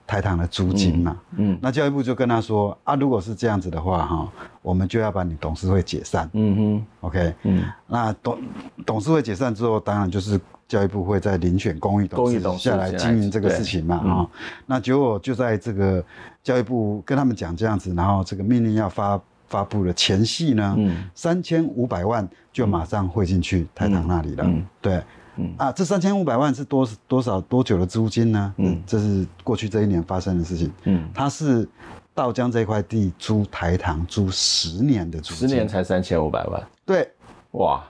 [0.05, 1.17] 台糖的租金嘛。
[1.37, 4.27] 嗯，那教育部就跟他说啊，如果是这样子的话哈，
[4.61, 6.29] 我们就要把你董事会解散。
[6.33, 8.39] 嗯哼，OK，嗯，那董
[8.85, 10.39] 董事会解散之后，当然就是。
[10.67, 13.97] 教育部会在遴选公益董事下来经营这个事情嘛？
[13.97, 14.29] 啊、嗯，
[14.65, 16.03] 那结果就在这个
[16.41, 20.75] 教育部跟他们讲这样子，然后这个命令要发发布的前夕呢，
[21.13, 24.43] 三千五百万就马上汇进去台糖那里了。
[24.43, 25.03] 嗯，对，
[25.35, 28.53] 嗯啊，这三千五百万是多多少多久的租金呢？
[28.57, 30.71] 嗯，这是过去这一年发生的事情。
[30.85, 31.67] 嗯，它是
[32.15, 36.67] 道江这块地租台糖租十年的租金，十年才三千五百万。
[36.83, 37.07] 对，
[37.51, 37.83] 哇。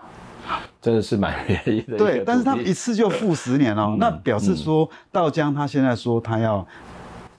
[0.82, 1.98] 真的是蛮便宜的。
[1.98, 6.66] 对，但是他一次就付十年哦，嗯、那表示说道江他现在说他要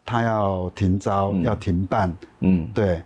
[0.04, 3.02] 他要停招、嗯、要停办，嗯，对，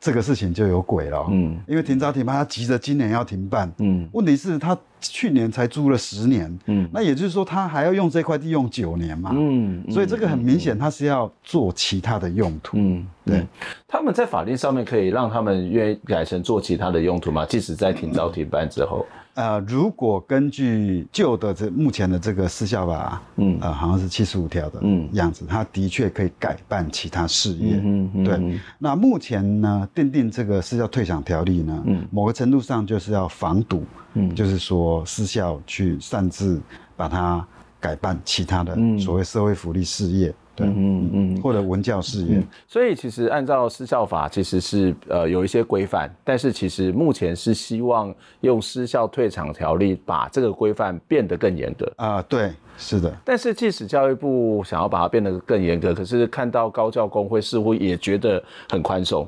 [0.00, 13.46] 这个事情就有鬼了，嗯，因为停招停办他急着今年要停办，嗯，问题是他去年才租了十年，嗯，那也就是说他还要用这块地用九年嘛，嗯，所以这个很明显他是要做其他的用途，嗯，对，
[13.86, 17.44] 他们在法律上面可以让他们愿意改成做其他的用途吗？
[17.44, 19.06] 即使在停招停办之后？
[19.40, 28.60] 呃，如果根据旧的这目前的这个私校法，嗯，呃，好像是七十五条的样子，嗯，它的确可以改办其他事业，嗯嗯，对。
[28.78, 36.60] 那目前呢，订定这个私校退场条例呢，嗯，某个程度上就是要防堵，嗯，就是说私校去擅自
[36.94, 37.42] 把它
[37.80, 40.34] 改办其他的所谓社会福利事业。
[40.58, 53.10] 嗯嗯，或者文教事业、嗯，所以其实按照私校法，其实是呃有一些规范，但是其实目前是希望用私校退场条例把这个规范变得更严格啊，对，是的。
[53.24, 59.26] 但是即使教育部想要把它变得更严格，可是看到高教工会似乎也觉得很宽松。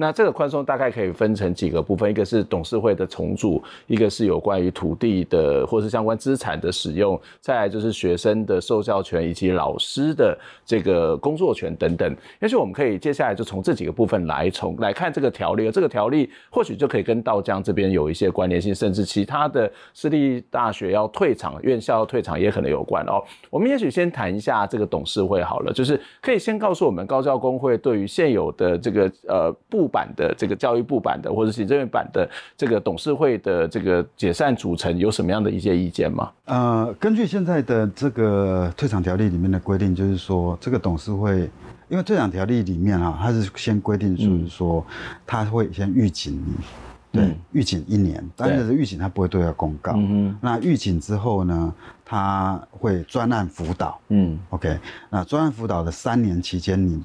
[0.00, 12.16] 那这个宽松大概可以分成几个部分，一个是董事会的重组，一个是有关于土地的或是相关资产的使用，再来就是学生的受教权以及老师的这个工作权等等。
[12.40, 23.20] 也许我们可以接下来就从这几个部分来从来看这个条例，这个条例或许就可以跟道江这边有一些关联性，甚至其他的私立大学要退场、院校要退场也可能有关哦。
[23.50, 36.30] 我们也许先谈一下这个董事会好了，就是可以先告诉我们高教工会对于现有的这个呃部版的这个教育部版的，或者行政院版的这个董事会的这个解散组成有什么样的一些意见吗？
[36.44, 41.50] 呃，根据现在的这个退场条例里面的规定，就是说这个董事会，
[41.88, 44.84] 因为退场条例里面啊，它是先规定就是说，
[45.26, 49.94] 他会先预警你，对，预警一年，但是预警他不会对外公告。
[49.96, 51.74] 嗯那预警之后呢，
[52.04, 53.98] 他会专案辅导。
[54.08, 54.78] 嗯，OK，
[55.10, 57.02] 那专案辅导的三年期间，你。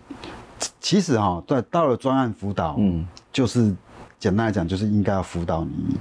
[0.79, 3.73] 其实哈、哦，对，到了专案辅导，嗯，就是
[4.19, 5.97] 简单来讲，就是应该要辅导你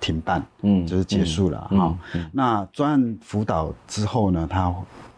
[0.00, 1.78] 停办，嗯，就是结束了哈、嗯。
[1.80, 2.30] 哦嗯。
[2.32, 4.74] 那专案辅导之后呢，他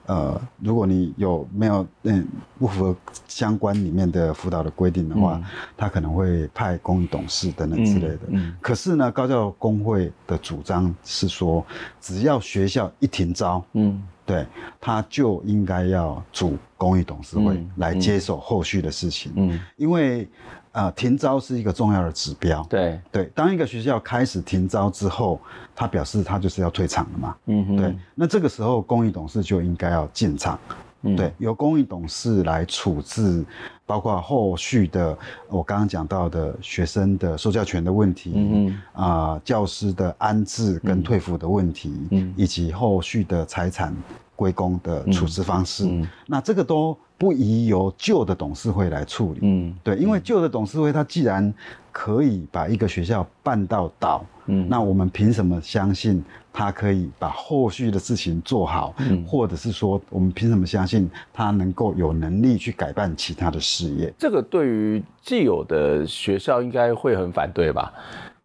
[0.06, 2.26] 呃，如果你有没有嗯
[2.59, 2.96] 不符合
[3.28, 5.44] 相关里面的辅导的规定的话，嗯、
[5.76, 8.20] 他可能会派公益董事等等之类的。
[8.28, 8.48] 嗯。
[8.48, 11.64] 嗯、可是呢，高教工会的主张是说，
[12.00, 14.02] 只要学校一停招，嗯。
[14.31, 14.47] 对，
[14.81, 19.33] 他就应该要组公益董事会来接手后续的事情。
[19.35, 20.29] 嗯，因为
[20.73, 22.64] 呃，停招是一个重要的指标。
[22.71, 25.40] 对对，当一个学校开始停招之后，
[25.75, 27.37] 他表示他就是要退场了嘛。
[27.47, 30.57] 嗯哼，对，那这个时候公益董事就应该要进场。
[31.02, 33.44] 嗯，对，由公益董事来处置，
[33.86, 35.16] 包括后续的
[35.48, 43.96] 我刚刚讲到的学生的受教权的问题，嗯啊、呃，教师的安置跟退抚的问题，嗯，以及后续的财产
[44.36, 51.52] 归公的处置方式，嗯，那这个都不宜由旧的董事会来处理，嗯，对，因为旧的董事会他既然
[51.92, 56.24] 可以把一个学校办到倒，嗯，那我们凭什么相信？
[56.53, 64.12] 他可以把后续的事情做好，嗯，或者是说，我们凭什么相信他能够有能力去改办其他的事业？
[64.18, 67.92] 这个对于既有的学校应该会很反对吧？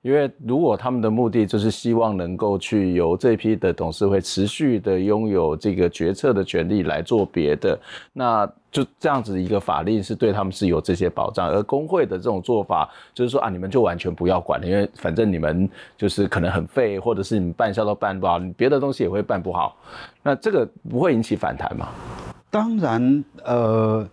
[0.05, 7.75] 因为如果他们的目的就是希望能够去由这批的董事会持续的拥有这个决策的权利来做别的，
[8.13, 11.49] 那就这样子一个法令是对他们是有这些保障。
[11.49, 19.75] 而工会的这种做法就是说啊，你们就完全不要管了，因为反正你们就是可能很废，或者是你们办销都办不好，你别的东西也会办不好，
[20.21, 21.87] 那这个不会引起反弹吗？
[22.51, 24.07] 当然，呃。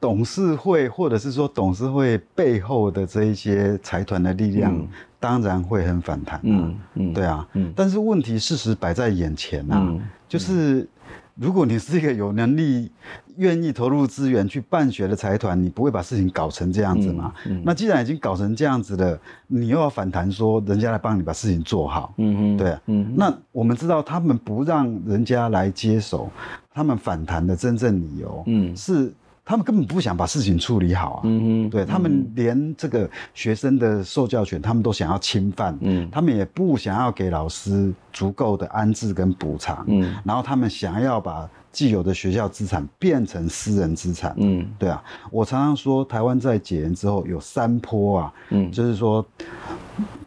[0.00, 4.86] 董事会，或者是说董事会背后的这一些财团的力量，嗯、
[5.18, 6.42] 当然会很反弹、啊。
[6.44, 7.46] 嗯嗯，对啊。
[7.54, 7.72] 嗯。
[7.74, 10.88] 但是问题事实摆在眼前啊，嗯、就是
[11.34, 12.92] 如果你是一个有能力、
[13.38, 17.34] 愿意投入资源去办学的财团，你不会把事情搞成这样子嘛？
[17.64, 22.14] 那既然已经搞成这样子了，你又要反弹说人家来帮你把事情做好？
[22.18, 22.82] 嗯嗯，对啊。
[22.86, 23.12] 嗯。
[23.16, 26.30] 那我们知道他们不让人家来接手，
[26.72, 29.12] 他们反弹的真正理由，嗯，是。
[29.48, 31.20] 他们根本不想把事情处理好啊！
[31.24, 35.74] 嗯哼，对，他们连这个学生的受教权，他们都想要侵犯。
[35.80, 39.82] 嗯，他们也不想要给老师足够的安置跟补偿。
[39.88, 44.34] 嗯，然后他们想要把既有的学校资产变成私人资产。
[44.36, 48.34] 嗯，对啊，我常常说，台湾在解严之后有三波啊。
[48.50, 49.24] 嗯，就是说，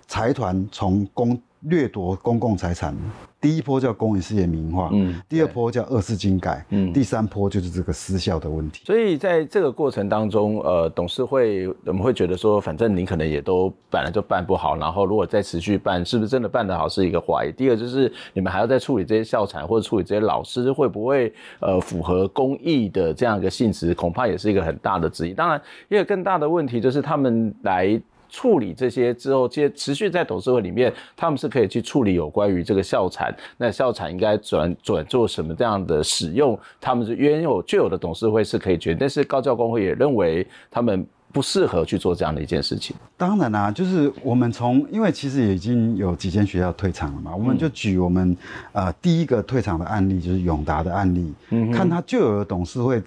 [0.08, 2.98] 财团从公掠夺公共财产。
[3.42, 8.84] 第一波叫公益事业民营化，嗯，第二波叫二次精改，嗯，第三波就是这个私校的问题。
[8.86, 17.52] 所以在这个过程当中，呃，董事会我们会觉得说，反正你可能也都本来就办不好，然后如果再持续办，是不是真的办得好是一个怀疑。
[17.52, 25.34] 第二就是你们还要再处理这些校产或者处理这些老师，会不会呃符合公益的这样一个性质，恐怕也是一个很大的质疑。
[25.34, 28.00] 当然，一个更大的问题就是他们来。
[28.32, 42.96] 处理这些之后，接持续在董事会里面，他们是可以去处理有关于这个校产，那校产应该转转做什么这样的使用，他们是原有就有的董事会是可以决定，但是高教工会也认为他们不适合去做这样的一件事情。
[43.18, 48.36] 当然啦、啊，就是我们从因为其实已经有几间学校退场了嘛，我们就举我们
[48.72, 53.04] 呃第一个退场的案例，就是永达的案例，嗯，看他就有的董事会。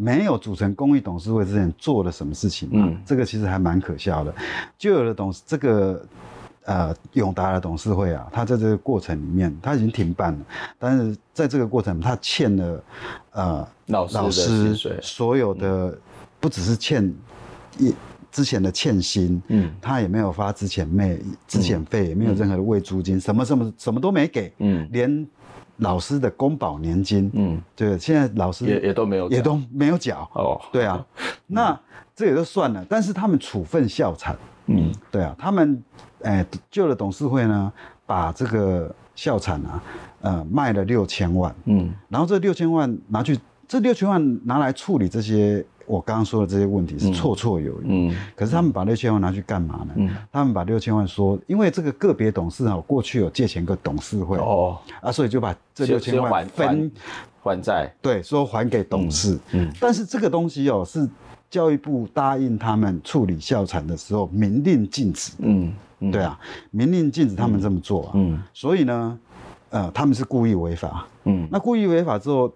[0.00, 2.86] 没有组成公益董事会之前做了什么事情嘛？
[2.88, 4.34] 嗯，这个其实还蛮可笑的。
[4.78, 6.02] 就有了董事这个
[6.64, 10.38] 呃永达的董事会啊，他在这个过程里面他已经停办了，
[10.78, 12.84] 但是在这个过程他欠了
[13.32, 15.96] 呃老师，老师所有的
[16.40, 17.14] 不只是欠
[17.78, 17.94] 一。
[18.32, 25.26] 之前的欠薪，嗯，他也没有发之前费，之前费也没有任何的未租金，嗯、什么什么什么都没给，嗯，连
[25.80, 31.80] 老师的公保年金，嗯，对，现在老师也也都没有，也都没有缴，哦，对啊，嗯、 那
[32.14, 35.82] 这也就算了，但是他们处分校产，嗯，对啊，他们，
[36.22, 37.72] 哎，旧的董事会呢，
[38.06, 39.82] 把这个校产啊，
[40.20, 45.64] 呃，卖了六千万，嗯，然后这六千万拿去，这六千万拿来处理这些。
[45.90, 49.94] 我刚刚说的这些问题是绰绰有余，嗯，可是他们把六千万拿去干嘛呢？
[49.96, 56.88] 嗯，他们把六千万说，因为这个个别董事啊，过去有借钱给董事会，哦，啊，所以就把这六千万分
[57.42, 61.08] 还债，对，说还给董事，嗯，但是这个东西哦，是
[61.50, 65.72] 教育部答应他们处理校产的时候明令禁止，嗯，
[66.12, 66.38] 对啊，
[66.70, 69.18] 明令禁止他们这么做啊，嗯，所以呢，
[69.70, 72.52] 呃，他们是故意违法，嗯，那故意违法之后，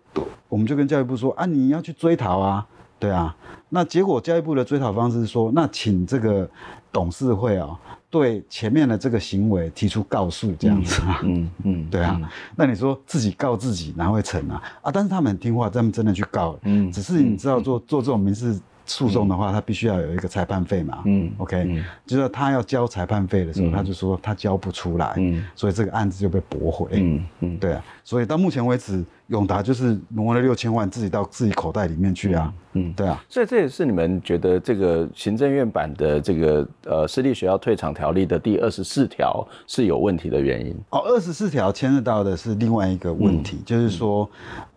[0.49, 2.65] 我们就跟教育部说啊，你要去追讨啊。
[3.05, 3.35] 对啊，
[3.69, 6.49] 那结果教育部的追讨方式是说，那请这个
[6.91, 7.79] 董事会啊，
[8.09, 11.03] 对前面的这个行为提出告诉，这样子。
[11.03, 12.19] 啊，嗯嗯，嗯， 对啊，
[12.57, 14.63] 那你说自己告自己哪会成啊？
[14.81, 18.59] 啊，但是他们很听话，他们真的去告，嗯，只是你知道做做这种民事。
[18.87, 21.03] 诉讼的话，他必须要有一个裁判费嘛。
[21.07, 26.91] 嗯，OK，嗯，就是他要交裁判费的时候，嗯，他就说他交不出来，嗯，所以这个案子就被驳回。
[26.93, 32.53] 嗯嗯，对啊，所以到目前为止，永达就是挪了六千万自己到自己口袋里面去啊。
[32.73, 40.75] 嗯，对啊，所以这也是你们觉得这个行政院版的这个呃私立学校退场条例的第二十四条是有问题的原因。
[40.91, 44.29] 哦，二十四条牵涉到的是另外一个问题，嗯，就是说，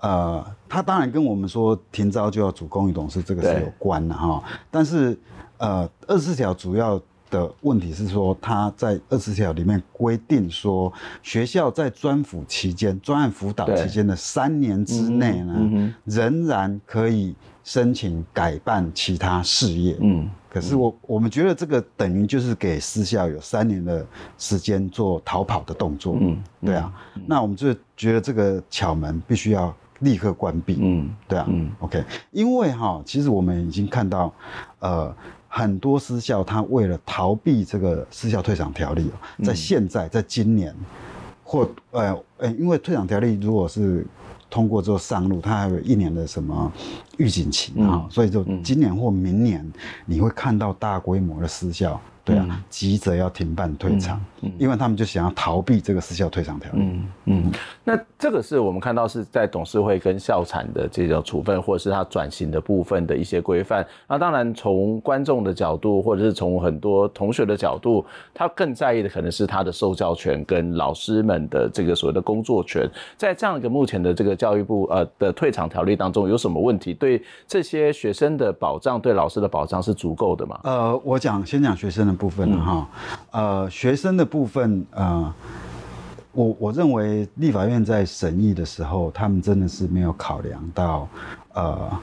[0.01, 0.45] 呃。
[0.69, 4.43] 他当然跟我们说停招就要主公益董事，这个是有关的哈。
[4.69, 5.17] 但是，
[5.59, 19.97] 呃，二十四条主要的问题是说，他在二十四条里面规定说，学校在专辅期间、专案辅导期间的三年之内呢，嗯、仍然可以申请改办其他事业。
[20.01, 24.05] 嗯，可是我我们觉得这个等于就是给私校有三年的
[24.37, 26.17] 时间做逃跑的动作。
[26.19, 26.93] 嗯，对啊。
[27.25, 29.73] 那我们就觉得这个巧门必须要。
[30.01, 30.77] 立刻关闭。
[30.79, 31.47] 嗯，对啊。
[31.49, 34.31] 嗯，OK，因为哈，其实我们已经看到，
[34.77, 35.11] 呃，
[35.47, 39.09] 很多私校他为了逃避这个私校退场条例，
[39.43, 40.73] 在现在，在今年，
[41.43, 44.05] 或呃呃，因为退场条例如果是
[44.49, 46.71] 通过之后上路，它还有一年的什么
[47.17, 49.65] 预警期啊，所以就今年或明年
[50.05, 51.99] 你会看到大规模的私校。
[52.27, 56.79] 对啊，急着要停办退场，嗯，因为他们就想要逃避这个失效退场条例。
[56.81, 57.51] 嗯嗯，
[57.85, 63.87] 那这个是我们看到是在董事会跟校产的这种处分，或者是他转型的部分的一些规范。
[64.09, 72.85] 那当然，从观众的角度，或者是从很多同学的角度，他更在意的可能是他的受教权跟老师们的这个所谓的工作权。
[73.15, 76.93] 在这样一个目前的这个教育部呃的退场条例当中，有什么问题？
[76.93, 80.59] 对这些学生的保障，对老师的保障是足够的吗？
[80.65, 82.16] 呃，我讲先讲学生的。
[82.17, 82.89] 部分哈，
[83.31, 85.33] 呃，学生的部分，呃，
[86.31, 91.07] 我我认为立法院在审议的时候，他们真的是没有考量到，
[91.53, 91.99] 呃，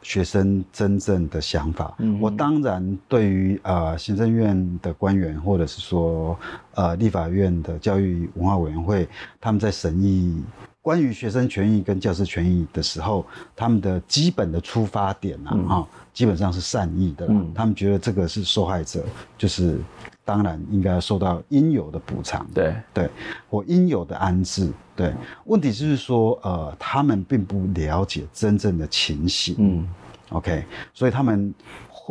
[0.00, 1.94] 学生真正的想法。
[1.98, 6.38] 嗯，我当然对于呃行政院的官员，或者是说
[6.74, 9.08] 呃立法院的教育文化委员会，
[9.40, 10.40] 他们在审议
[10.80, 15.86] 关于学生权益跟教师权益的时候，他们的基本的出发点啊，哈、嗯。
[16.12, 19.04] 基本上是善意的，嗯，他们觉得这个是受害者，
[19.36, 19.78] 就是
[20.24, 23.08] 当然应该受到应有的补偿，对对，
[23.48, 25.14] 或应有的安置，对。
[25.44, 29.88] 问题就是说，呃，他们并不了解真正的情形，嗯
[30.30, 31.54] ，OK，所以他们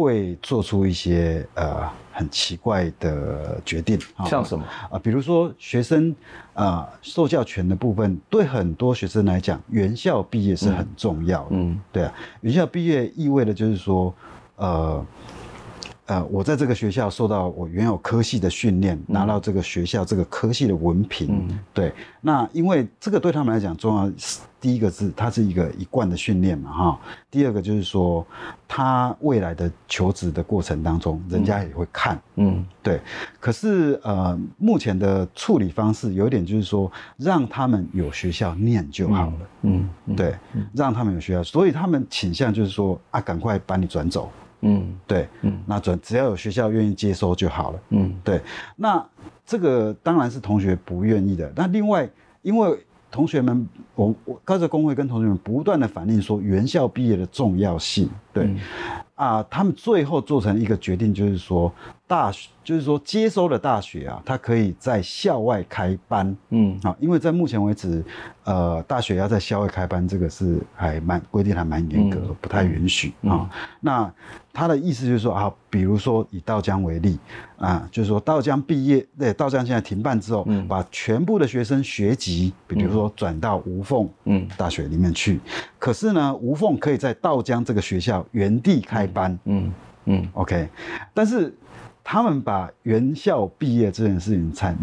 [0.06, 5.00] 会做出一些呃很奇怪的决定，像什么啊、呃？
[5.00, 6.16] 比如说学生。
[6.58, 11.50] 啊、呃，受教权的部分对很多学生来讲，原校毕业是很重要的。
[11.52, 14.12] 嗯，对啊，原校毕业意味的就是说，
[14.56, 15.06] 呃，
[16.08, 21.28] 呃，我在这个学校受到我原有科系的训练，拿到这个学校这个科系的文凭。
[21.30, 21.94] 嗯，对。
[22.22, 24.12] 那因为这个对他们来讲重要。
[24.60, 27.00] 第一个是它是一个一贯的训练嘛，哈。
[27.30, 28.26] 第二个就是说，
[28.68, 33.00] 他未来的求职的过程当中，人家也会看，嗯，对。
[33.40, 40.36] 可是呃，目前的处理方式有一点就是说，让他们有学校念就好了，嗯，对，
[40.74, 44.32] 让他们有学校，所以他们倾向就是说啊，赶快把你转走，
[44.62, 48.42] 嗯，对，嗯，那准只要有学校愿意接收就好了，嗯，对。
[48.76, 49.04] 那
[49.46, 52.10] 这个当然是同学不愿意的，那另外
[52.42, 52.80] 因为。
[53.10, 58.10] 同学们，我我高职工会跟同学们不断的反映说，原校毕业的重要性。
[58.34, 58.60] 对，嗯、
[59.18, 61.74] 啊，他们最后做成一个决定，就是说
[62.06, 66.36] 大学，就是说接收的大学啊，它可以在校外开班。
[66.50, 68.04] 嗯，啊，因为在目前为止，
[68.46, 73.10] 呃，大学要在校外开班，这个是还蛮规定还蛮严格，嗯、不太允许。
[73.24, 73.50] 啊、嗯。
[73.82, 74.14] 那
[74.54, 77.20] 他的意思就是说啊，比如说以道江为例
[77.58, 84.48] 啊，就是说道江毕业，对，道江现在停办之后，嗯，把全部的学生学籍，比如说转到无缝嗯。
[84.58, 85.42] 大学里面去，嗯、
[85.80, 89.72] 可是呢，无缝可以在道江这个学校原地开班，嗯
[90.06, 90.68] 嗯，嗯，OK，
[91.14, 91.54] 但是
[92.04, 94.76] 他们把原校毕业这件事情才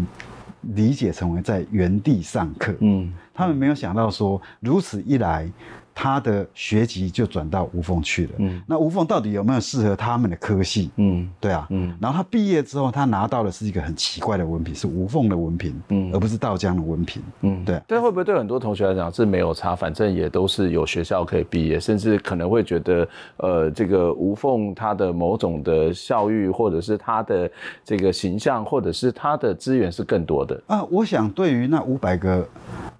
[0.61, 5.49] 理解成为在原地上课，嗯，他们没有想到说如此一来。
[5.97, 8.31] 他的学籍就转到无缝去了。
[8.39, 10.91] 嗯，那无缝到底有没有适合他们的科系？
[10.97, 11.65] 嗯，对啊。
[11.69, 17.23] 嗯，然后他毕业之后，他拿到的是一个很奇怪的文凭，是无缝的文凭，嗯，而不是道江的文凭。
[17.41, 17.81] 嗯，对。
[17.87, 19.73] 但会不会对很多同学来讲是没有差？
[19.73, 27.49] 反正也都是有学校可以毕业，甚至可能会觉得，呃，这个无缝他的某种的校誉，或者是他的
[27.85, 30.83] 这个形象，或者是他的资源是更多的啊。
[30.91, 32.45] 我想对于那五百个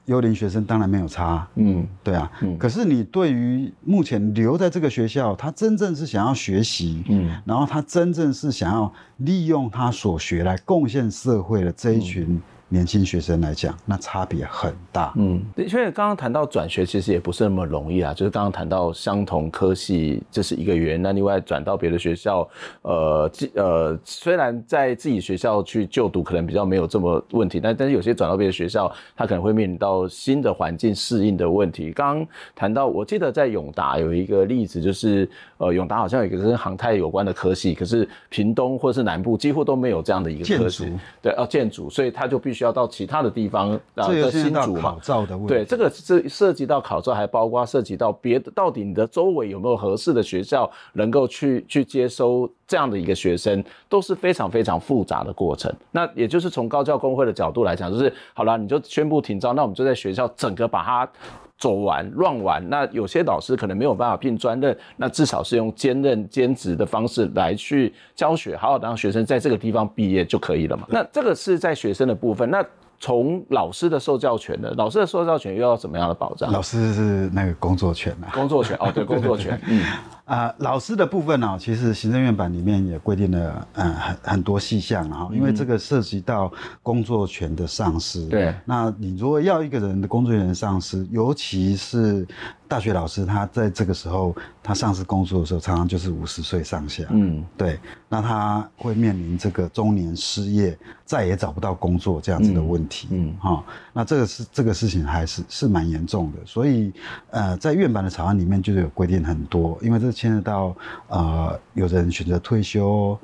[0.06, 1.46] 幽灵学生，当然没有差。
[1.56, 2.32] 嗯，对啊。
[2.40, 2.85] 嗯，可是。
[2.86, 12.42] 你对于目前留在这个学校，他真正是想要学习，嗯，然后他真正是想要利用他所学来贡献社会的这一群。
[12.70, 15.14] 嗯年轻学生来讲，那差别很大。
[15.18, 18.12] 嗯，的确，刚刚谈到转学，其实也不是那么容易啊。
[18.12, 21.02] 就是刚刚谈到相同科系，这是一个原因。
[21.02, 22.46] 那另外转到别的学校，
[22.82, 31.92] 呃，呃，虽然在自己学校去就读可能比较没有这么问题，但但是有些转到别的学校，他可能会面临到新的环境适应的问题。
[31.94, 40.92] 刚刚谈到，我记得在永达有一个例子，就是呃，永达好像有一个跟航太有关的科系，可是屏东或是南部几乎都没有这样的一个科系。
[41.22, 42.55] 对，哦，建筑，所以他就必须。
[42.56, 45.54] 需要到其他的地方，这个新竹考照的问题。
[45.54, 55.72] 对，这个是涉及到考照，还包括涉及到别的，到底你的周围有没有合适的学校能够去去接收这样的一个学生，都是非常非常复杂的过程。
[55.92, 61.10] 那也就是从高教工会的角度来讲，就是好了，你就宣布停招，那我们就在学校整个把它
[61.58, 62.70] 走完、乱完。
[62.70, 70.86] 那有些老师可能没有办法聘专任，那至少是用兼任、兼职的方式来去教学，好好的让学生在这个地方毕业就可以了嘛。
[70.90, 72.50] 那这个是在学生的部分。
[72.50, 72.64] 那
[72.98, 74.74] 从老师的受教权呢？
[74.78, 76.52] 老师的受教权又要怎么样的保障？
[76.52, 79.84] 老师是那个工作权啊，工作权哦，对，工作权，嗯。
[80.26, 86.52] 啊、呃，老师的部分呢、哦，其实行政院版里面也规定了，嗯，很很多细项啊，因为这个涉及到
[86.82, 88.26] 工作权的丧失。
[88.26, 92.28] 对，那你如果要一个人的工作权丧失，尤其是
[92.68, 97.04] 大学老师，他在这个时候他丧失工作的时候，常常就是五十岁上下。
[97.12, 103.10] 嗯，对，那他会面临这个中年失业，再也找不到工作这样子的问题。
[103.12, 103.64] 嗯，哈、嗯哦，
[103.94, 106.92] 那这个是这个事情还是是蛮严重的，所以
[107.30, 110.15] 呃，在院版的草案里面就有规定很多，因为这。
[110.16, 110.74] 牵扯到
[111.10, 113.18] 呃，有人选择退休，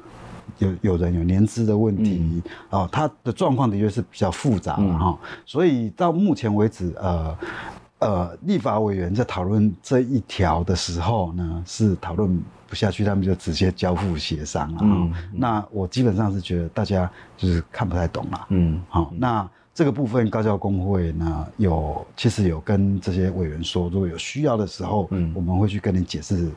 [0.58, 5.18] 有有人有年资的问题，嗯、哦，他的状况的确是比较复杂了哈、嗯。
[5.46, 7.38] 所以到目前为止，呃
[8.00, 14.80] 呃，立法委员在讨论这一条的时候呢，是讨论不下去，他们就直接交付协商了。
[14.84, 18.46] 嗯，那我基本上是觉得大家就是看不太懂了。
[18.50, 19.50] 嗯，好、哦，那。
[19.74, 26.50] 这个部分高教工会呢，有其实有跟这些委员说，如果有需要的时候，嗯，我们会去跟你解释，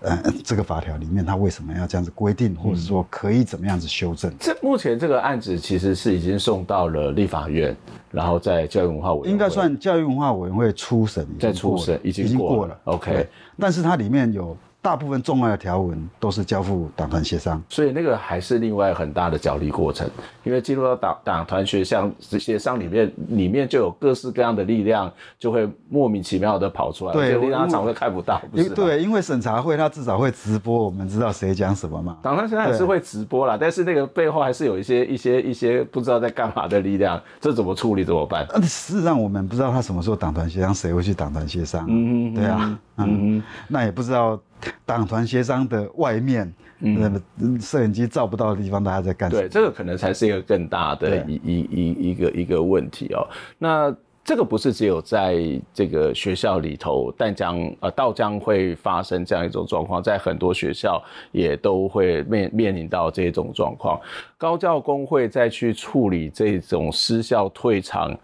[0.00, 4.32] 呃，这个法条里面它为什么要这样子规定，或者说可以怎么样子修正。
[4.40, 7.76] 这目前这个案子其实是已经送到了立法院，
[8.10, 14.56] 然后在教育文化委员会应该算教育文化委员会初审，在初审已经过了，OK，但是它里面有。
[14.82, 20.10] 大部分重要的条文都是交付党团协商，所以那个还是另外很大的角力过程。
[20.42, 28.70] 因为进入到党党团协商协商里面，里面就有各式各样的力量，就会莫名其妙的跑出来，对，力量场会看不到，不是？
[28.70, 32.18] 对，因为审查会他至少会直播，我们知道谁讲什么嘛。
[32.20, 38.44] 党团现在还是会直播啦，但是那个背后还是有一些一些一些不知道在干嘛的力量，这怎么处理怎么办？
[38.62, 41.86] 事实上，我们不知道他什么时候党团协商，谁会去党团协商？
[41.88, 44.40] 嗯嗯，对啊，嗯嗯，那也不知道。
[44.86, 47.20] 党团协商的外面，嗯，
[47.60, 49.42] 摄影机照不到的地方，大家在干什么？
[49.42, 53.26] 对，这个可能才是一个更大的一一一一个一个问题哦。
[53.58, 55.36] 那这个不是只有在
[55.74, 64.00] 这个学校里头，但将呃道将会发生这样一种状况，在很多学校也都会面面临到这种状况。
[64.38, 68.16] 高教工会再去处理这种失校退场，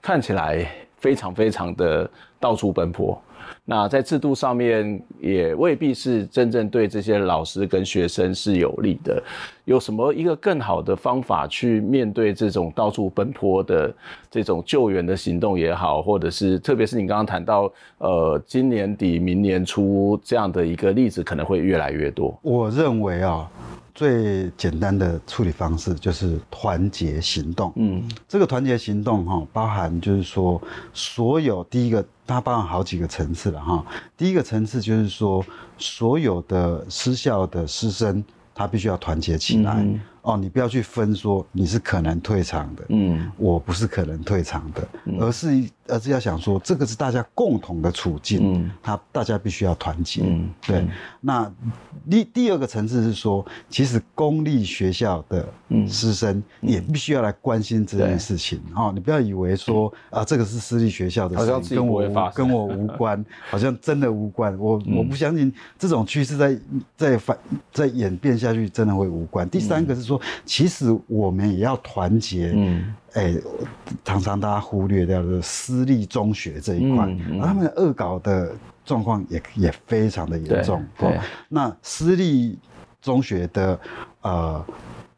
[0.00, 0.66] 看起来
[0.96, 2.10] 非常非常的
[2.40, 3.20] 到处奔波。
[3.64, 9.22] 那在制度上面也未必是真正对这些老师跟学生是有利的。
[9.64, 13.94] 有什么一个更好的方法去面对这种到处奔波的
[14.28, 22.36] 这种救援的行动也好，或者是特别是你刚刚谈到，呃，今年底明年初这样的一个例子可能会越来越多。
[22.42, 23.48] 我认为啊。
[23.94, 27.70] 最简单的处理方式就是团结行动。
[27.76, 30.60] 嗯，这个团结行动哈，包含就是说，
[30.94, 32.02] 所有第一个，
[32.32, 33.84] 它包含好几个层次了哈。
[34.16, 35.44] 第一个层次就是说，
[35.78, 38.24] 所有的私校的师生，
[38.54, 39.74] 他必须要团结起来。
[39.78, 45.48] 嗯哦，你不要去分说你是可能退场的，嗯，我不是可能退场的，嗯、而是
[45.92, 50.76] 而是要想说这个是大家共同的处境，嗯，他大家必须要团结，嗯，对。
[50.78, 50.88] 嗯、
[51.20, 51.52] 那
[52.08, 55.44] 第第二个层次是说，其实公立学校的
[55.88, 66.56] 师生也必须要来关心这件事情，嗯、哦，你不要以为说啊这个是私立学校的事情，跟我跟我无 关，好像真的无关，我、嗯、我不相信这种趋势在
[66.96, 67.36] 在反
[67.72, 69.50] 在演变下去真的会无关。
[69.50, 70.12] 第三个是说。
[70.12, 73.34] 说其实我们也要团结，嗯，哎，
[74.04, 78.54] 常常大家忽略掉的私立中学这一块，嗯嗯、他们的恶搞的
[78.84, 80.84] 状况也也非常的严重。
[80.98, 82.58] 对，那私立
[83.00, 83.78] 中学的
[84.22, 84.64] 呃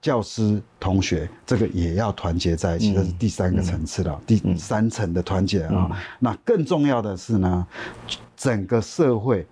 [0.00, 5.88] 教师同学，这个也要团结在一起，嗯、这是第三个层次了，嗯、第三层的团结啊。
[5.90, 7.66] 嗯、那更重要的是呢，
[8.36, 9.46] 整个社会。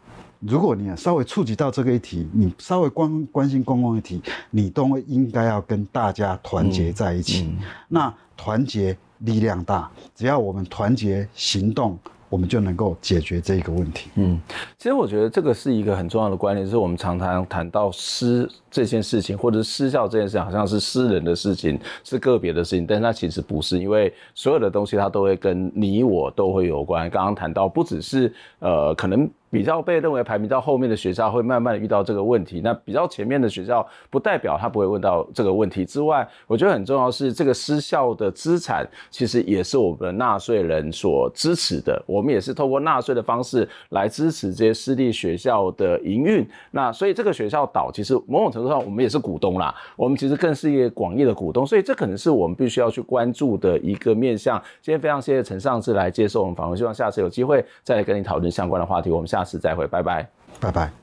[0.47, 4.21] 如果你稍微触及到这个议题，你稍微关关心公共议题，
[4.51, 7.45] 你都应该要跟大家团结在一起。
[7.45, 11.97] 嗯嗯、那团结力量大，只要我们团结行动，
[12.29, 14.11] 我们就能够解决这个问题。
[14.17, 14.41] 嗯，
[14.79, 27.09] 其实我觉得这个是一个很重要的观念，就是我们常常谈到私这件事情，或者是私校这件事情，好像是私人的事情，是个别的事情，但是它其实不是，因为所有的东西它都会跟你我都会有关。
[27.09, 29.31] 刚刚谈到，不只是呃可能。
[29.53, 46.49] 比较被认为排名到后面的学校会慢慢遇到这个问题，那比较前面的学校不代表他不会问到这个问题之外，我觉得很重要是这个私校的资产其实也是我们纳税人所支持的，我们也是透过纳税的方式来支持这些私立学校的营运。
[46.71, 54.63] 那所以这个学校倒，其实某种程度上我们也是股东啦，我们其实更是一个广义的股东，所以这可能是我们必须要去关注的一个面向。
[54.81, 59.11] 今天非常谢谢陈上志来接受我们访问，希望下次有机会再来跟你讨论相关的话题。
[59.11, 59.33] 我们。
[59.33, 60.29] 下次再会，拜拜，
[60.61, 61.02] 拜拜。